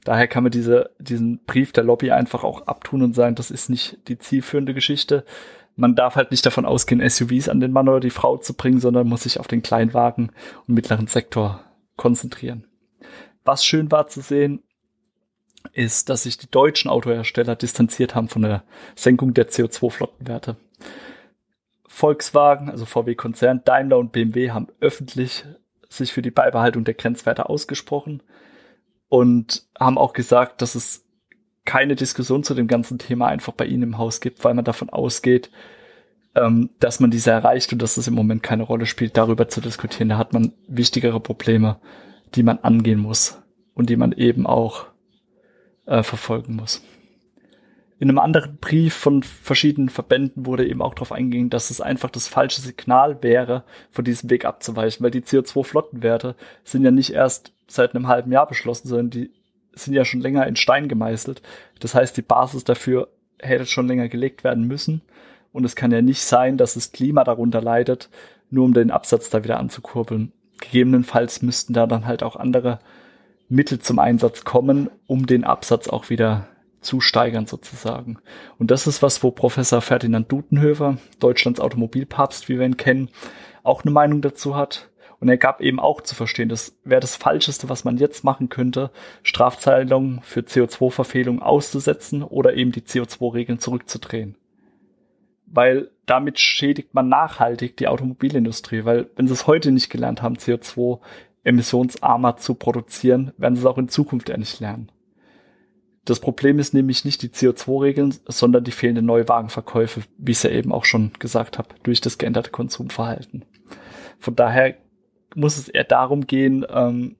Daher 0.04 0.28
kann 0.28 0.42
man 0.42 0.52
diese, 0.52 0.90
diesen 0.98 1.44
Brief 1.44 1.72
der 1.72 1.84
Lobby 1.84 2.10
einfach 2.10 2.44
auch 2.44 2.66
abtun 2.66 3.02
und 3.02 3.14
sagen, 3.14 3.34
das 3.34 3.50
ist 3.50 3.70
nicht 3.70 3.98
die 4.08 4.18
zielführende 4.18 4.74
Geschichte 4.74 5.24
man 5.76 5.94
darf 5.94 6.16
halt 6.16 6.30
nicht 6.30 6.46
davon 6.46 6.66
ausgehen, 6.66 7.06
SUVs 7.08 7.48
an 7.48 7.60
den 7.60 7.72
Mann 7.72 7.88
oder 7.88 8.00
die 8.00 8.10
Frau 8.10 8.36
zu 8.36 8.54
bringen, 8.54 8.80
sondern 8.80 9.08
muss 9.08 9.24
sich 9.24 9.40
auf 9.40 9.48
den 9.48 9.62
Kleinwagen 9.62 10.30
und 10.66 10.74
mittleren 10.74 11.06
Sektor 11.06 11.64
konzentrieren. 11.96 12.64
Was 13.44 13.64
schön 13.64 13.90
war 13.90 14.06
zu 14.06 14.20
sehen, 14.20 14.62
ist, 15.72 16.08
dass 16.08 16.24
sich 16.24 16.38
die 16.38 16.50
deutschen 16.50 16.90
Autohersteller 16.90 17.56
distanziert 17.56 18.14
haben 18.14 18.28
von 18.28 18.42
der 18.42 18.64
Senkung 18.94 19.34
der 19.34 19.48
CO2-Flottenwerte. 19.48 20.56
Volkswagen, 21.86 22.70
also 22.70 22.86
VW-Konzern, 22.86 23.62
Daimler 23.64 23.98
und 23.98 24.12
BMW 24.12 24.50
haben 24.50 24.68
öffentlich 24.80 25.44
sich 25.88 26.12
für 26.12 26.22
die 26.22 26.30
Beibehaltung 26.30 26.84
der 26.84 26.94
Grenzwerte 26.94 27.48
ausgesprochen 27.48 28.22
und 29.08 29.64
haben 29.78 29.98
auch 29.98 30.12
gesagt, 30.12 30.62
dass 30.62 30.74
es 30.74 31.04
keine 31.64 31.96
Diskussion 31.96 32.44
zu 32.44 32.54
dem 32.54 32.66
ganzen 32.66 32.98
Thema 32.98 33.26
einfach 33.26 33.52
bei 33.52 33.66
Ihnen 33.66 33.82
im 33.82 33.98
Haus 33.98 34.20
gibt, 34.20 34.44
weil 34.44 34.54
man 34.54 34.64
davon 34.64 34.90
ausgeht, 34.90 35.50
ähm, 36.34 36.70
dass 36.80 37.00
man 37.00 37.10
diese 37.10 37.30
erreicht 37.30 37.72
und 37.72 37.80
dass 37.80 37.96
es 37.96 38.08
im 38.08 38.14
Moment 38.14 38.42
keine 38.42 38.64
Rolle 38.64 38.86
spielt, 38.86 39.16
darüber 39.16 39.48
zu 39.48 39.60
diskutieren. 39.60 40.08
Da 40.08 40.18
hat 40.18 40.32
man 40.32 40.52
wichtigere 40.66 41.20
Probleme, 41.20 41.78
die 42.34 42.42
man 42.42 42.58
angehen 42.58 42.98
muss 42.98 43.40
und 43.74 43.88
die 43.88 43.96
man 43.96 44.12
eben 44.12 44.46
auch 44.46 44.86
äh, 45.86 46.02
verfolgen 46.02 46.56
muss. 46.56 46.82
In 48.04 48.10
einem 48.10 48.18
anderen 48.18 48.58
Brief 48.58 48.92
von 48.92 49.22
verschiedenen 49.22 49.88
Verbänden 49.88 50.44
wurde 50.44 50.68
eben 50.68 50.82
auch 50.82 50.92
darauf 50.92 51.10
eingegangen, 51.10 51.48
dass 51.48 51.70
es 51.70 51.80
einfach 51.80 52.10
das 52.10 52.28
falsche 52.28 52.60
Signal 52.60 53.22
wäre, 53.22 53.64
von 53.90 54.04
diesem 54.04 54.28
Weg 54.28 54.44
abzuweichen, 54.44 55.02
weil 55.02 55.10
die 55.10 55.22
CO2-Flottenwerte 55.22 56.34
sind 56.64 56.84
ja 56.84 56.90
nicht 56.90 57.14
erst 57.14 57.54
seit 57.66 57.94
einem 57.94 58.06
halben 58.06 58.30
Jahr 58.30 58.46
beschlossen, 58.46 58.88
sondern 58.88 59.08
die 59.08 59.30
sind 59.72 59.94
ja 59.94 60.04
schon 60.04 60.20
länger 60.20 60.46
in 60.46 60.54
Stein 60.54 60.86
gemeißelt. 60.88 61.40
Das 61.80 61.94
heißt, 61.94 62.14
die 62.18 62.20
Basis 62.20 62.64
dafür 62.64 63.08
hätte 63.40 63.64
schon 63.64 63.88
länger 63.88 64.10
gelegt 64.10 64.44
werden 64.44 64.64
müssen. 64.64 65.00
Und 65.52 65.64
es 65.64 65.74
kann 65.74 65.90
ja 65.90 66.02
nicht 66.02 66.24
sein, 66.24 66.58
dass 66.58 66.74
das 66.74 66.92
Klima 66.92 67.24
darunter 67.24 67.62
leidet, 67.62 68.10
nur 68.50 68.66
um 68.66 68.74
den 68.74 68.90
Absatz 68.90 69.30
da 69.30 69.44
wieder 69.44 69.58
anzukurbeln. 69.58 70.30
Gegebenenfalls 70.60 71.40
müssten 71.40 71.72
da 71.72 71.86
dann 71.86 72.04
halt 72.04 72.22
auch 72.22 72.36
andere 72.36 72.80
Mittel 73.48 73.78
zum 73.78 73.98
Einsatz 73.98 74.44
kommen, 74.44 74.90
um 75.06 75.26
den 75.26 75.44
Absatz 75.44 75.88
auch 75.88 76.10
wieder 76.10 76.48
zu 76.84 77.00
steigern 77.00 77.46
sozusagen. 77.46 78.18
Und 78.58 78.70
das 78.70 78.86
ist 78.86 79.02
was, 79.02 79.22
wo 79.22 79.30
Professor 79.30 79.80
Ferdinand 79.80 80.30
Dutenhöfer, 80.30 80.98
Deutschlands 81.18 81.60
Automobilpapst, 81.60 82.48
wie 82.48 82.58
wir 82.58 82.66
ihn 82.66 82.76
kennen, 82.76 83.10
auch 83.62 83.82
eine 83.82 83.90
Meinung 83.90 84.22
dazu 84.22 84.56
hat. 84.56 84.90
Und 85.20 85.28
er 85.28 85.38
gab 85.38 85.60
eben 85.60 85.80
auch 85.80 86.02
zu 86.02 86.14
verstehen, 86.14 86.48
das 86.48 86.76
wäre 86.84 87.00
das 87.00 87.16
Falscheste, 87.16 87.68
was 87.68 87.84
man 87.84 87.96
jetzt 87.96 88.24
machen 88.24 88.50
könnte, 88.50 88.90
Strafzahlungen 89.22 90.20
für 90.22 90.40
CO2-Verfehlungen 90.40 91.42
auszusetzen 91.42 92.22
oder 92.22 92.54
eben 92.54 92.72
die 92.72 92.82
CO2-Regeln 92.82 93.58
zurückzudrehen. 93.58 94.36
Weil 95.46 95.90
damit 96.04 96.38
schädigt 96.38 96.92
man 96.92 97.08
nachhaltig 97.08 97.76
die 97.76 97.88
Automobilindustrie, 97.88 98.84
weil 98.84 99.08
wenn 99.16 99.26
sie 99.26 99.32
es 99.32 99.46
heute 99.46 99.72
nicht 99.72 99.88
gelernt 99.88 100.20
haben, 100.20 100.36
CO2 100.36 101.00
emissionsarmer 101.44 102.36
zu 102.36 102.54
produzieren, 102.54 103.32
werden 103.38 103.54
sie 103.54 103.60
es 103.60 103.66
auch 103.66 103.78
in 103.78 103.88
Zukunft 103.88 104.28
ja 104.28 104.36
nicht 104.36 104.60
lernen. 104.60 104.90
Das 106.04 106.20
Problem 106.20 106.58
ist 106.58 106.74
nämlich 106.74 107.04
nicht 107.04 107.22
die 107.22 107.28
CO2-Regeln, 107.28 108.14
sondern 108.26 108.64
die 108.64 108.72
fehlenden 108.72 109.06
Neuwagenverkäufe, 109.06 110.02
wie 110.18 110.32
ich 110.32 110.38
es 110.38 110.42
ja 110.42 110.50
eben 110.50 110.72
auch 110.72 110.84
schon 110.84 111.12
gesagt 111.18 111.56
habe, 111.58 111.68
durch 111.82 112.00
das 112.00 112.18
geänderte 112.18 112.50
Konsumverhalten. 112.50 113.44
Von 114.18 114.36
daher 114.36 114.76
muss 115.34 115.56
es 115.56 115.68
eher 115.68 115.84
darum 115.84 116.26
gehen, 116.26 116.64
ähm, 116.68 117.16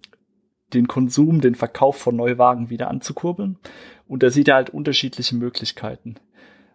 den 0.75 0.87
Konsum, 0.87 1.41
den 1.41 1.55
Verkauf 1.55 1.97
von 1.97 2.17
Neuwagen 2.17 2.69
wieder 2.69 2.88
anzukurbeln. 2.88 3.59
Und 4.07 4.23
da 4.23 4.31
sieht 4.31 4.49
er 4.49 4.57
halt 4.57 4.71
unterschiedliche 4.71 5.37
Möglichkeiten. 5.37 6.17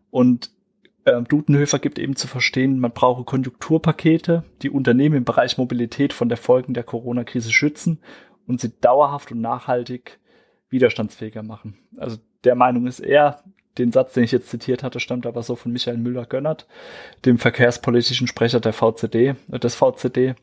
Und 0.09 0.51
ähm, 1.05 1.25
Dudenhöfer 1.25 1.79
gibt 1.79 1.99
eben 1.99 2.15
zu 2.15 2.27
verstehen, 2.27 2.79
man 2.79 2.91
brauche 2.91 3.23
Konjunkturpakete, 3.23 4.43
die 4.61 4.69
Unternehmen 4.69 5.17
im 5.17 5.25
Bereich 5.25 5.57
Mobilität 5.57 6.13
von 6.13 6.29
der 6.29 6.37
Folgen 6.37 6.73
der 6.73 6.83
Corona-Krise 6.83 7.51
schützen 7.51 7.99
und 8.47 8.59
sie 8.59 8.71
dauerhaft 8.81 9.31
und 9.31 9.41
nachhaltig 9.41 10.19
widerstandsfähiger 10.69 11.43
machen. 11.43 11.77
Also 11.97 12.17
der 12.43 12.55
Meinung 12.55 12.87
ist 12.87 12.99
er, 12.99 13.43
den 13.77 13.91
Satz, 13.91 14.13
den 14.13 14.23
ich 14.23 14.31
jetzt 14.31 14.49
zitiert 14.49 14.83
hatte, 14.83 14.99
stammt 14.99 15.25
aber 15.25 15.43
so 15.43 15.55
von 15.55 15.71
Michael 15.71 15.97
Müller-Gönnert, 15.97 16.67
dem 17.25 17.37
verkehrspolitischen 17.37 18.27
Sprecher 18.27 18.59
der 18.59 18.73
VCD, 18.73 19.35
des 19.47 19.75
VCD 19.75 20.35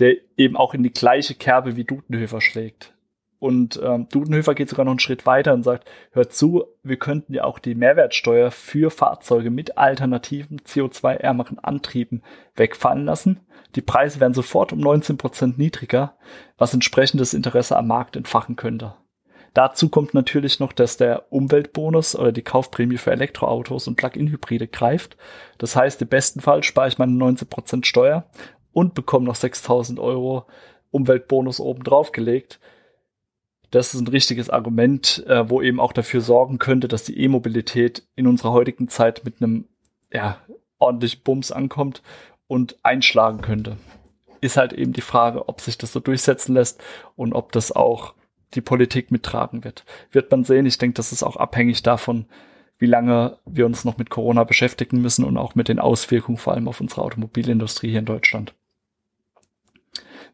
der 0.00 0.16
eben 0.36 0.56
auch 0.56 0.74
in 0.74 0.82
die 0.82 0.92
gleiche 0.92 1.34
Kerbe 1.34 1.76
wie 1.76 1.84
Dudenhöfer 1.84 2.40
schlägt. 2.40 2.94
Und 3.38 3.80
ähm, 3.82 4.06
Dudenhöfer 4.10 4.54
geht 4.54 4.68
sogar 4.68 4.84
noch 4.84 4.92
einen 4.92 5.00
Schritt 5.00 5.24
weiter 5.24 5.54
und 5.54 5.62
sagt, 5.62 5.88
hört 6.12 6.34
zu, 6.34 6.64
wir 6.82 6.98
könnten 6.98 7.32
ja 7.32 7.44
auch 7.44 7.58
die 7.58 7.74
Mehrwertsteuer 7.74 8.50
für 8.50 8.90
Fahrzeuge 8.90 9.50
mit 9.50 9.78
alternativen 9.78 10.60
CO2-ärmeren 10.60 11.58
Antrieben 11.58 12.22
wegfallen 12.56 13.06
lassen. 13.06 13.40
Die 13.76 13.80
Preise 13.80 14.20
wären 14.20 14.34
sofort 14.34 14.72
um 14.72 14.80
19 14.80 15.16
Prozent 15.16 15.58
niedriger, 15.58 16.16
was 16.58 16.74
entsprechendes 16.74 17.32
Interesse 17.32 17.76
am 17.76 17.86
Markt 17.86 18.16
entfachen 18.16 18.56
könnte. 18.56 18.94
Dazu 19.54 19.88
kommt 19.88 20.14
natürlich 20.14 20.60
noch, 20.60 20.72
dass 20.72 20.96
der 20.96 21.32
Umweltbonus 21.32 22.14
oder 22.14 22.30
die 22.30 22.42
Kaufprämie 22.42 22.98
für 22.98 23.10
Elektroautos 23.10 23.88
und 23.88 23.96
Plug-in-Hybride 23.96 24.68
greift. 24.68 25.16
Das 25.58 25.74
heißt, 25.74 26.00
im 26.02 26.08
besten 26.08 26.40
Fall 26.40 26.62
spare 26.62 26.88
ich 26.88 26.98
meine 26.98 27.12
19% 27.12 27.84
Steuer 27.84 28.26
und 28.72 28.94
bekomme 28.94 29.26
noch 29.26 29.34
6000 29.34 29.98
Euro 29.98 30.46
Umweltbonus 30.92 31.60
oben 31.60 31.82
drauf 31.82 32.12
gelegt. 32.12 32.60
Das 33.70 33.94
ist 33.94 34.00
ein 34.00 34.08
richtiges 34.08 34.50
Argument, 34.50 35.24
äh, 35.26 35.48
wo 35.48 35.62
eben 35.62 35.80
auch 35.80 35.92
dafür 35.92 36.20
sorgen 36.20 36.58
könnte, 36.58 36.88
dass 36.88 37.04
die 37.04 37.20
E-Mobilität 37.20 38.04
in 38.16 38.26
unserer 38.26 38.52
heutigen 38.52 38.88
Zeit 38.88 39.24
mit 39.24 39.40
einem 39.40 39.66
ja, 40.12 40.38
ordentlich 40.78 41.22
Bums 41.22 41.52
ankommt 41.52 42.02
und 42.46 42.76
einschlagen 42.82 43.42
könnte. 43.42 43.76
Ist 44.40 44.56
halt 44.56 44.72
eben 44.72 44.92
die 44.92 45.02
Frage, 45.02 45.48
ob 45.48 45.60
sich 45.60 45.78
das 45.78 45.92
so 45.92 46.00
durchsetzen 46.00 46.54
lässt 46.54 46.82
und 47.14 47.32
ob 47.32 47.52
das 47.52 47.70
auch 47.70 48.14
die 48.54 48.60
Politik 48.60 49.10
mittragen 49.10 49.64
wird. 49.64 49.84
Wird 50.10 50.30
man 50.30 50.44
sehen. 50.44 50.66
Ich 50.66 50.78
denke, 50.78 50.94
das 50.94 51.12
ist 51.12 51.22
auch 51.22 51.36
abhängig 51.36 51.82
davon, 51.82 52.26
wie 52.78 52.86
lange 52.86 53.38
wir 53.44 53.66
uns 53.66 53.84
noch 53.84 53.98
mit 53.98 54.10
Corona 54.10 54.44
beschäftigen 54.44 55.00
müssen 55.00 55.24
und 55.24 55.36
auch 55.36 55.54
mit 55.54 55.68
den 55.68 55.78
Auswirkungen 55.78 56.38
vor 56.38 56.54
allem 56.54 56.66
auf 56.66 56.80
unsere 56.80 57.02
Automobilindustrie 57.02 57.90
hier 57.90 57.98
in 58.00 58.06
Deutschland. 58.06 58.54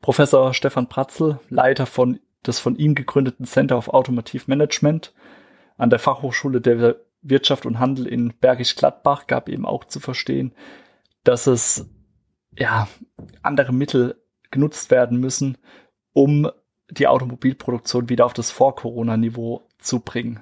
Professor 0.01 0.55
Stefan 0.55 0.89
Pratzel, 0.89 1.41
Leiter 1.51 1.87
von 1.87 2.21
des 2.47 2.61
von 2.61 2.77
ihm 2.77 2.95
gegründeten 2.95 3.45
Center 3.45 3.77
of 3.77 3.89
Automotive 3.89 4.45
Management 4.47 5.13
an 5.77 5.91
der 5.91 5.99
Fachhochschule 5.99 6.61
der 6.61 6.97
Wirtschaft 7.23 7.67
und 7.67 7.81
Handel 7.81 8.07
in 8.07 8.33
Bergisch 8.41 8.77
Gladbach, 8.77 9.27
gab 9.27 9.49
eben 9.49 9.67
auch 9.67 9.85
zu 9.85 10.01
verstehen, 10.01 10.53
dass 11.25 11.47
es 11.47 11.91
ja 12.57 12.89
andere 13.43 13.73
Mittel 13.73 14.23
genutzt 14.51 14.91
werden 14.91 15.19
müssen, 15.19 15.59
um 16.13 16.49
die 16.91 17.07
Automobilproduktion 17.07 18.09
wieder 18.09 18.27
auf 18.27 18.33
das 18.33 18.51
Vor-Corona-Niveau 18.51 19.67
zu 19.79 20.01
bringen. 20.01 20.41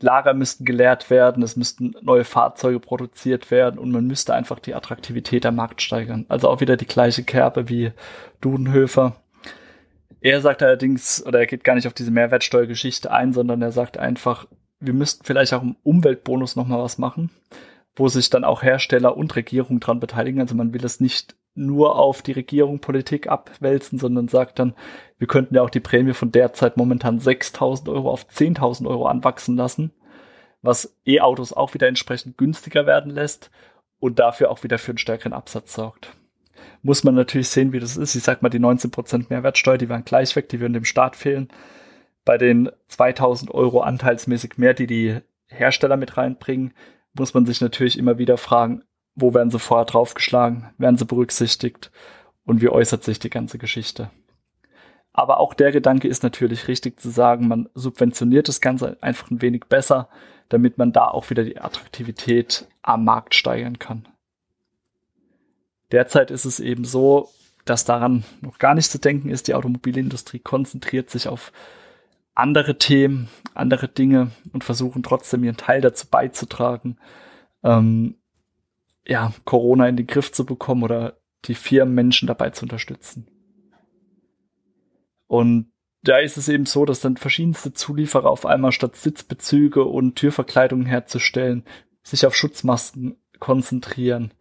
Lager 0.00 0.34
müssten 0.34 0.64
geleert 0.64 1.10
werden, 1.10 1.42
es 1.42 1.56
müssten 1.56 1.94
neue 2.00 2.24
Fahrzeuge 2.24 2.80
produziert 2.80 3.50
werden 3.50 3.78
und 3.78 3.90
man 3.90 4.06
müsste 4.06 4.34
einfach 4.34 4.58
die 4.58 4.74
Attraktivität 4.74 5.46
am 5.46 5.56
Markt 5.56 5.82
steigern. 5.82 6.26
Also 6.28 6.48
auch 6.48 6.60
wieder 6.60 6.76
die 6.76 6.86
gleiche 6.86 7.22
Kerbe 7.22 7.68
wie 7.68 7.92
Dudenhöfer. 8.40 9.16
Er 10.20 10.40
sagt 10.40 10.62
allerdings, 10.62 11.24
oder 11.24 11.40
er 11.40 11.46
geht 11.46 11.64
gar 11.64 11.74
nicht 11.74 11.86
auf 11.86 11.94
diese 11.94 12.10
Mehrwertsteuergeschichte 12.10 13.10
ein, 13.10 13.32
sondern 13.32 13.60
er 13.60 13.72
sagt 13.72 13.98
einfach, 13.98 14.46
wir 14.80 14.92
müssten 14.92 15.24
vielleicht 15.24 15.52
auch 15.52 15.62
im 15.62 15.76
Umweltbonus 15.82 16.56
nochmal 16.56 16.82
was 16.82 16.98
machen, 16.98 17.30
wo 17.94 18.08
sich 18.08 18.30
dann 18.30 18.44
auch 18.44 18.62
Hersteller 18.62 19.16
und 19.16 19.34
Regierung 19.36 19.78
dran 19.78 20.00
beteiligen. 20.00 20.40
Also 20.40 20.54
man 20.54 20.72
will 20.72 20.84
es 20.84 21.00
nicht 21.00 21.36
nur 21.54 21.98
auf 21.98 22.22
die 22.22 22.32
Regierung 22.32 22.80
Politik 22.80 23.28
abwälzen, 23.28 23.98
sondern 23.98 24.28
sagt 24.28 24.58
dann, 24.58 24.74
wir 25.18 25.26
könnten 25.26 25.54
ja 25.54 25.62
auch 25.62 25.70
die 25.70 25.80
Prämie 25.80 26.14
von 26.14 26.32
derzeit 26.32 26.76
momentan 26.76 27.20
6.000 27.20 27.90
Euro 27.92 28.10
auf 28.10 28.26
10.000 28.26 28.88
Euro 28.88 29.06
anwachsen 29.06 29.56
lassen, 29.56 29.92
was 30.62 30.96
E-Autos 31.06 31.52
auch 31.52 31.74
wieder 31.74 31.88
entsprechend 31.88 32.38
günstiger 32.38 32.86
werden 32.86 33.10
lässt 33.12 33.50
und 34.00 34.18
dafür 34.18 34.50
auch 34.50 34.62
wieder 34.64 34.78
für 34.78 34.92
einen 34.92 34.98
stärkeren 34.98 35.32
Absatz 35.32 35.74
sorgt. 35.74 36.16
Muss 36.82 37.04
man 37.04 37.14
natürlich 37.14 37.48
sehen, 37.48 37.72
wie 37.72 37.80
das 37.80 37.96
ist. 37.96 38.14
Ich 38.14 38.22
sag 38.22 38.42
mal, 38.42 38.48
die 38.48 38.58
19% 38.58 39.26
Mehrwertsteuer, 39.28 39.78
die 39.78 39.88
waren 39.88 40.04
gleich 40.04 40.34
weg, 40.34 40.48
die 40.48 40.60
würden 40.60 40.72
dem 40.72 40.84
Staat 40.84 41.16
fehlen. 41.16 41.48
Bei 42.24 42.38
den 42.38 42.70
2000 42.88 43.52
Euro 43.52 43.80
anteilsmäßig 43.80 44.58
mehr, 44.58 44.74
die 44.74 44.86
die 44.86 45.18
Hersteller 45.46 45.96
mit 45.96 46.16
reinbringen, 46.16 46.74
muss 47.14 47.34
man 47.34 47.46
sich 47.46 47.60
natürlich 47.60 47.98
immer 47.98 48.18
wieder 48.18 48.38
fragen, 48.38 48.82
wo 49.14 49.34
werden 49.34 49.50
sie 49.50 49.58
vorher 49.58 49.84
draufgeschlagen, 49.84 50.70
werden 50.78 50.96
sie 50.96 51.04
berücksichtigt 51.04 51.90
und 52.44 52.60
wie 52.60 52.68
äußert 52.68 53.04
sich 53.04 53.18
die 53.18 53.30
ganze 53.30 53.58
Geschichte. 53.58 54.10
Aber 55.12 55.40
auch 55.40 55.52
der 55.54 55.72
Gedanke 55.72 56.08
ist 56.08 56.22
natürlich 56.22 56.68
richtig 56.68 56.98
zu 57.00 57.10
sagen, 57.10 57.46
man 57.46 57.68
subventioniert 57.74 58.48
das 58.48 58.60
Ganze 58.60 58.96
einfach 59.02 59.30
ein 59.30 59.42
wenig 59.42 59.64
besser, 59.68 60.08
damit 60.48 60.78
man 60.78 60.92
da 60.92 61.08
auch 61.08 61.30
wieder 61.30 61.44
die 61.44 61.60
Attraktivität 61.60 62.66
am 62.82 63.04
Markt 63.04 63.34
steigern 63.34 63.78
kann. 63.78 64.08
Derzeit 65.92 66.30
ist 66.30 66.46
es 66.46 66.60
eben 66.60 66.84
so, 66.84 67.28
dass 67.66 67.84
daran 67.84 68.24
noch 68.40 68.58
gar 68.58 68.74
nicht 68.74 68.90
zu 68.90 68.98
denken 68.98 69.28
ist. 69.28 69.48
Die 69.48 69.54
Automobilindustrie 69.54 70.38
konzentriert 70.38 71.10
sich 71.10 71.28
auf 71.28 71.52
andere 72.34 72.78
Themen, 72.78 73.28
andere 73.54 73.88
Dinge 73.88 74.30
und 74.52 74.64
versuchen 74.64 75.02
trotzdem 75.02 75.44
ihren 75.44 75.58
Teil 75.58 75.82
dazu 75.82 76.06
beizutragen, 76.08 76.98
ähm, 77.62 78.16
ja, 79.06 79.32
Corona 79.44 79.88
in 79.88 79.96
den 79.96 80.06
Griff 80.06 80.32
zu 80.32 80.46
bekommen 80.46 80.82
oder 80.82 81.18
die 81.44 81.54
Firmen 81.54 81.94
Menschen 81.94 82.28
dabei 82.28 82.50
zu 82.50 82.64
unterstützen. 82.64 83.26
Und 85.26 85.72
da 86.02 86.18
ist 86.18 86.36
es 86.36 86.48
eben 86.48 86.66
so, 86.66 86.84
dass 86.84 87.00
dann 87.00 87.16
verschiedenste 87.16 87.72
Zulieferer 87.72 88.28
auf 88.28 88.44
einmal 88.44 88.72
statt 88.72 88.96
Sitzbezüge 88.96 89.84
und 89.84 90.16
Türverkleidungen 90.16 90.86
herzustellen, 90.86 91.64
sich 92.02 92.26
auf 92.26 92.34
Schutzmasken 92.34 93.16
konzentrieren, 93.38 94.34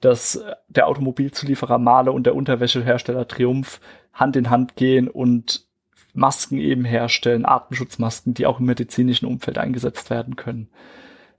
dass 0.00 0.44
der 0.68 0.88
Automobilzulieferer 0.88 1.78
Male 1.78 2.12
und 2.12 2.24
der 2.24 2.34
Unterwäschehersteller 2.34 3.26
Triumph 3.26 3.80
Hand 4.12 4.36
in 4.36 4.50
Hand 4.50 4.76
gehen 4.76 5.08
und 5.08 5.66
Masken 6.12 6.58
eben 6.58 6.84
herstellen, 6.84 7.46
Atemschutzmasken, 7.46 8.34
die 8.34 8.46
auch 8.46 8.60
im 8.60 8.66
medizinischen 8.66 9.26
Umfeld 9.26 9.58
eingesetzt 9.58 10.10
werden 10.10 10.36
können. 10.36 10.68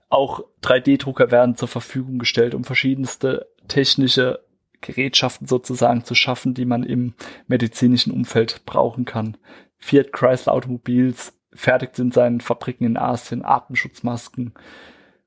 Auch 0.08 0.44
3D-Drucker 0.62 1.30
werden 1.30 1.56
zur 1.56 1.68
Verfügung 1.68 2.18
gestellt, 2.18 2.54
um 2.54 2.64
verschiedenste 2.64 3.48
technische 3.68 4.40
Gerätschaften 4.80 5.46
sozusagen 5.46 6.04
zu 6.04 6.14
schaffen, 6.14 6.54
die 6.54 6.64
man 6.64 6.82
im 6.84 7.14
medizinischen 7.48 8.12
Umfeld 8.12 8.62
brauchen 8.66 9.04
kann. 9.04 9.36
Fiat 9.78 10.12
Chrysler 10.12 10.52
Automobils 10.52 11.34
fertigt 11.52 11.98
in 11.98 12.12
seinen 12.12 12.40
Fabriken 12.40 12.84
in 12.84 12.96
Asien 12.96 13.44
Atemschutzmasken 13.44 14.54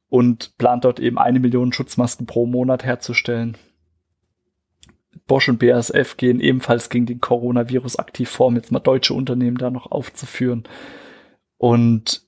und 0.08 0.58
plant 0.58 0.86
dort 0.86 1.00
eben 1.00 1.18
eine 1.18 1.40
Million 1.40 1.74
Schutzmasken 1.74 2.26
pro 2.26 2.46
Monat 2.46 2.84
herzustellen. 2.84 3.58
Bosch 5.28 5.50
und 5.50 5.60
BASF 5.60 6.18
gehen 6.18 6.40
ebenfalls 6.40 6.90
gegen 6.90 7.06
den 7.06 7.20
Coronavirus 7.20 7.98
aktiv 8.00 8.30
vor, 8.30 8.48
um 8.48 8.56
jetzt 8.56 8.72
mal 8.72 8.80
deutsche 8.80 9.14
Unternehmen 9.14 9.58
da 9.58 9.70
noch 9.70 9.92
aufzuführen. 9.92 10.64
Und 11.58 12.28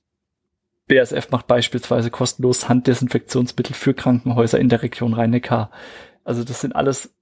BASF 0.88 1.30
macht 1.30 1.46
beispielsweise 1.46 2.10
kostenlos 2.10 2.68
Handdesinfektionsmittel 2.68 3.74
für 3.74 3.94
Krankenhäuser 3.94 4.58
in 4.58 4.68
der 4.68 4.82
Region 4.82 5.14
Rhein-Neckar. 5.14 5.70
Also 6.24 6.44
das 6.44 6.60
sind 6.60 6.74
alles 6.74 7.14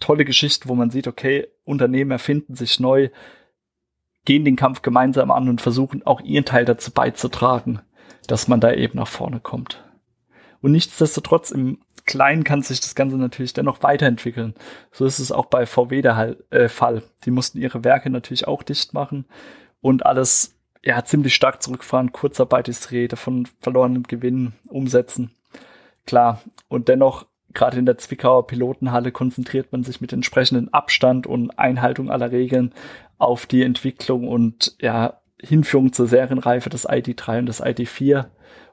tolle 0.00 0.24
Geschichten, 0.24 0.68
wo 0.68 0.74
man 0.74 0.90
sieht, 0.90 1.06
okay, 1.06 1.48
Unternehmen 1.64 2.10
erfinden 2.10 2.54
sich 2.54 2.80
neu, 2.80 3.10
gehen 4.24 4.44
den 4.44 4.56
Kampf 4.56 4.82
gemeinsam 4.82 5.30
an 5.30 5.48
und 5.48 5.60
versuchen 5.60 6.04
auch 6.04 6.20
ihren 6.20 6.44
Teil 6.44 6.64
dazu 6.64 6.90
beizutragen, 6.90 7.80
dass 8.26 8.48
man 8.48 8.60
da 8.60 8.72
eben 8.72 8.98
nach 8.98 9.08
vorne 9.08 9.40
kommt. 9.40 9.84
Und 10.60 10.72
nichtsdestotrotz 10.72 11.50
im 11.50 11.78
Kleinen 12.04 12.44
kann 12.44 12.62
sich 12.62 12.80
das 12.80 12.94
Ganze 12.94 13.16
natürlich 13.16 13.52
dennoch 13.52 13.82
weiterentwickeln. 13.82 14.54
So 14.90 15.04
ist 15.06 15.18
es 15.18 15.30
auch 15.30 15.46
bei 15.46 15.66
VW 15.66 16.02
der 16.02 16.36
äh, 16.50 16.68
Fall. 16.68 17.02
Die 17.24 17.30
mussten 17.30 17.58
ihre 17.58 17.84
Werke 17.84 18.10
natürlich 18.10 18.48
auch 18.48 18.62
dicht 18.62 18.92
machen 18.92 19.24
und 19.80 20.04
alles 20.04 20.56
ja 20.84 21.04
ziemlich 21.04 21.34
stark 21.34 21.62
zurückfahren. 21.62 22.12
Kurzarbeit 22.12 22.68
ist 22.68 22.90
Rede 22.90 23.16
von 23.16 23.48
verlorenem 23.60 24.04
Gewinn, 24.04 24.52
Umsätzen. 24.68 25.30
Klar. 26.06 26.42
Und 26.68 26.88
dennoch 26.88 27.26
gerade 27.54 27.78
in 27.78 27.86
der 27.86 27.98
Zwickauer 27.98 28.46
Pilotenhalle 28.46 29.12
konzentriert 29.12 29.72
man 29.72 29.84
sich 29.84 30.00
mit 30.00 30.12
entsprechendem 30.12 30.68
Abstand 30.70 31.26
und 31.26 31.50
Einhaltung 31.58 32.10
aller 32.10 32.32
Regeln 32.32 32.72
auf 33.18 33.46
die 33.46 33.62
Entwicklung 33.62 34.26
und 34.26 34.76
ja, 34.80 35.20
Hinführung 35.40 35.92
zur 35.92 36.06
Serienreife 36.06 36.70
des 36.70 36.88
ID3 36.88 37.40
und 37.40 37.46
des 37.46 37.62
ID4 37.62 38.26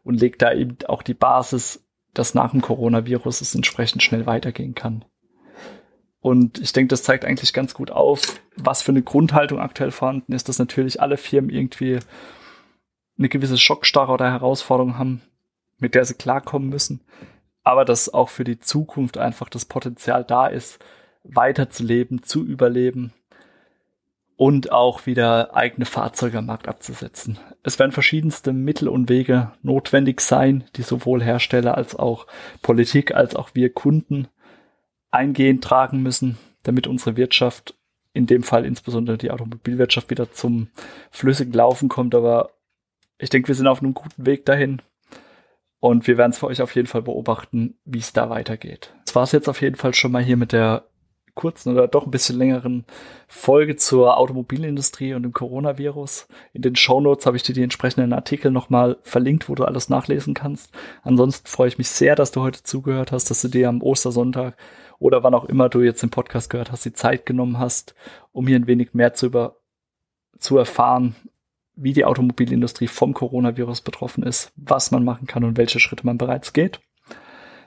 und 0.03 0.19
legt 0.19 0.41
da 0.41 0.53
eben 0.53 0.77
auch 0.87 1.03
die 1.03 1.13
Basis, 1.13 1.85
dass 2.13 2.33
nach 2.33 2.51
dem 2.51 2.61
Coronavirus 2.61 3.41
es 3.41 3.55
entsprechend 3.55 4.03
schnell 4.03 4.25
weitergehen 4.25 4.75
kann. 4.75 5.05
Und 6.21 6.59
ich 6.59 6.73
denke, 6.73 6.89
das 6.89 7.03
zeigt 7.03 7.23
eigentlich 7.23 7.53
ganz 7.53 7.73
gut 7.73 7.91
auf, 7.91 8.41
was 8.55 8.81
für 8.81 8.91
eine 8.91 9.01
Grundhaltung 9.01 9.59
aktuell 9.59 9.91
vorhanden 9.91 10.33
ist, 10.33 10.49
dass 10.49 10.59
natürlich 10.59 11.01
alle 11.01 11.17
Firmen 11.17 11.49
irgendwie 11.49 11.99
eine 13.17 13.29
gewisse 13.29 13.57
Schockstarre 13.57 14.11
oder 14.11 14.29
Herausforderung 14.29 14.97
haben, 14.97 15.21
mit 15.77 15.95
der 15.95 16.05
sie 16.05 16.15
klarkommen 16.15 16.69
müssen 16.69 17.01
aber 17.69 17.85
dass 17.85 18.11
auch 18.11 18.29
für 18.29 18.43
die 18.43 18.59
Zukunft 18.59 19.19
einfach 19.19 19.47
das 19.47 19.65
Potenzial 19.65 20.23
da 20.23 20.47
ist, 20.47 20.79
weiterzuleben, 21.23 22.23
zu 22.23 22.43
überleben 22.43 23.13
und 24.37 24.71
auch 24.71 25.05
wieder 25.05 25.55
eigene 25.55 25.85
Fahrzeuge 25.85 26.39
am 26.39 26.47
Markt 26.47 26.67
abzusetzen. 26.67 27.37
Es 27.61 27.77
werden 27.77 27.91
verschiedenste 27.91 28.53
Mittel 28.53 28.87
und 28.87 29.07
Wege 29.09 29.51
notwendig 29.61 30.21
sein, 30.21 30.63
die 30.77 30.81
sowohl 30.81 31.21
Hersteller 31.21 31.77
als 31.77 31.95
auch 31.95 32.25
Politik 32.63 33.13
als 33.13 33.35
auch 33.35 33.49
wir 33.53 33.71
Kunden 33.71 34.27
eingehend 35.11 35.63
tragen 35.63 36.01
müssen, 36.01 36.37
damit 36.63 36.87
unsere 36.87 37.17
Wirtschaft, 37.17 37.75
in 38.13 38.25
dem 38.25 38.43
Fall 38.43 38.65
insbesondere 38.65 39.17
die 39.17 39.31
Automobilwirtschaft, 39.31 40.09
wieder 40.09 40.31
zum 40.31 40.69
flüssigen 41.11 41.53
Laufen 41.53 41.89
kommt. 41.89 42.15
Aber 42.15 42.51
ich 43.17 43.29
denke, 43.29 43.47
wir 43.47 43.55
sind 43.55 43.67
auf 43.67 43.81
einem 43.81 43.93
guten 43.93 44.25
Weg 44.25 44.45
dahin. 44.45 44.81
Und 45.81 46.07
wir 46.07 46.17
werden 46.17 46.31
es 46.31 46.39
für 46.39 46.47
euch 46.47 46.61
auf 46.61 46.75
jeden 46.75 46.87
Fall 46.87 47.03
beobachten, 47.03 47.75
wie 47.85 47.99
es 47.99 48.11
da 48.11 48.29
weitergeht. 48.29 48.93
Das 49.05 49.15
war 49.15 49.23
es 49.23 49.31
jetzt 49.31 49.47
auf 49.47 49.61
jeden 49.61 49.77
Fall 49.77 49.93
schon 49.93 50.11
mal 50.11 50.23
hier 50.23 50.35
mit 50.35 50.51
der 50.51 50.88
kurzen 51.39 51.71
oder 51.71 51.87
doch 51.87 52.05
ein 52.05 52.11
bisschen 52.11 52.37
längeren 52.37 52.83
Folge 53.27 53.77
zur 53.77 54.17
Automobilindustrie 54.17 55.13
und 55.13 55.23
dem 55.23 55.31
Coronavirus. 55.31 56.27
In 56.51 56.61
den 56.61 56.75
Show 56.75 56.99
habe 57.25 57.37
ich 57.37 57.43
dir 57.43 57.53
die 57.53 57.63
entsprechenden 57.63 58.11
Artikel 58.11 58.51
nochmal 58.51 58.97
verlinkt, 59.03 59.47
wo 59.47 59.55
du 59.55 59.63
alles 59.63 59.87
nachlesen 59.87 60.33
kannst. 60.33 60.71
Ansonsten 61.01 61.47
freue 61.47 61.69
ich 61.69 61.77
mich 61.77 61.87
sehr, 61.89 62.15
dass 62.15 62.31
du 62.31 62.41
heute 62.41 62.61
zugehört 62.63 63.13
hast, 63.13 63.29
dass 63.29 63.41
du 63.41 63.47
dir 63.47 63.69
am 63.69 63.81
Ostersonntag 63.81 64.57
oder 64.99 65.23
wann 65.23 65.33
auch 65.33 65.45
immer 65.45 65.69
du 65.69 65.81
jetzt 65.81 66.03
den 66.03 66.09
Podcast 66.09 66.49
gehört 66.49 66.73
hast, 66.73 66.83
die 66.83 66.91
Zeit 66.91 67.25
genommen 67.25 67.57
hast, 67.57 67.95
um 68.33 68.45
hier 68.45 68.57
ein 68.57 68.67
wenig 68.67 68.93
mehr 68.93 69.13
zu 69.13 69.27
über 69.27 69.55
zu 70.39 70.57
erfahren, 70.57 71.15
wie 71.75 71.93
die 71.93 72.05
Automobilindustrie 72.05 72.87
vom 72.87 73.13
Coronavirus 73.13 73.81
betroffen 73.81 74.23
ist, 74.23 74.51
was 74.57 74.91
man 74.91 75.05
machen 75.05 75.27
kann 75.27 75.45
und 75.45 75.57
welche 75.57 75.79
Schritte 75.79 76.05
man 76.05 76.17
bereits 76.17 76.51
geht. 76.51 76.81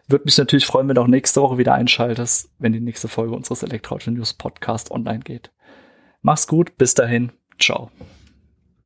Würde 0.09 0.25
mich 0.25 0.37
natürlich 0.37 0.67
freuen, 0.67 0.89
wenn 0.89 0.97
du 0.97 1.03
auch 1.03 1.07
nächste 1.07 1.41
Woche 1.41 1.59
wieder 1.59 1.75
einschaltest, 1.75 2.51
wenn 2.59 2.73
die 2.73 2.81
nächste 2.81 3.09
Folge 3.09 3.35
unseres 3.35 3.63
Elektroauto 3.63 4.11
News 4.11 4.35
Podcast 4.35 4.91
online 4.91 5.21
geht. 5.21 5.51
Mach's 6.23 6.47
gut, 6.47 6.77
bis 6.77 6.95
dahin, 6.95 7.33
ciao. 7.59 7.91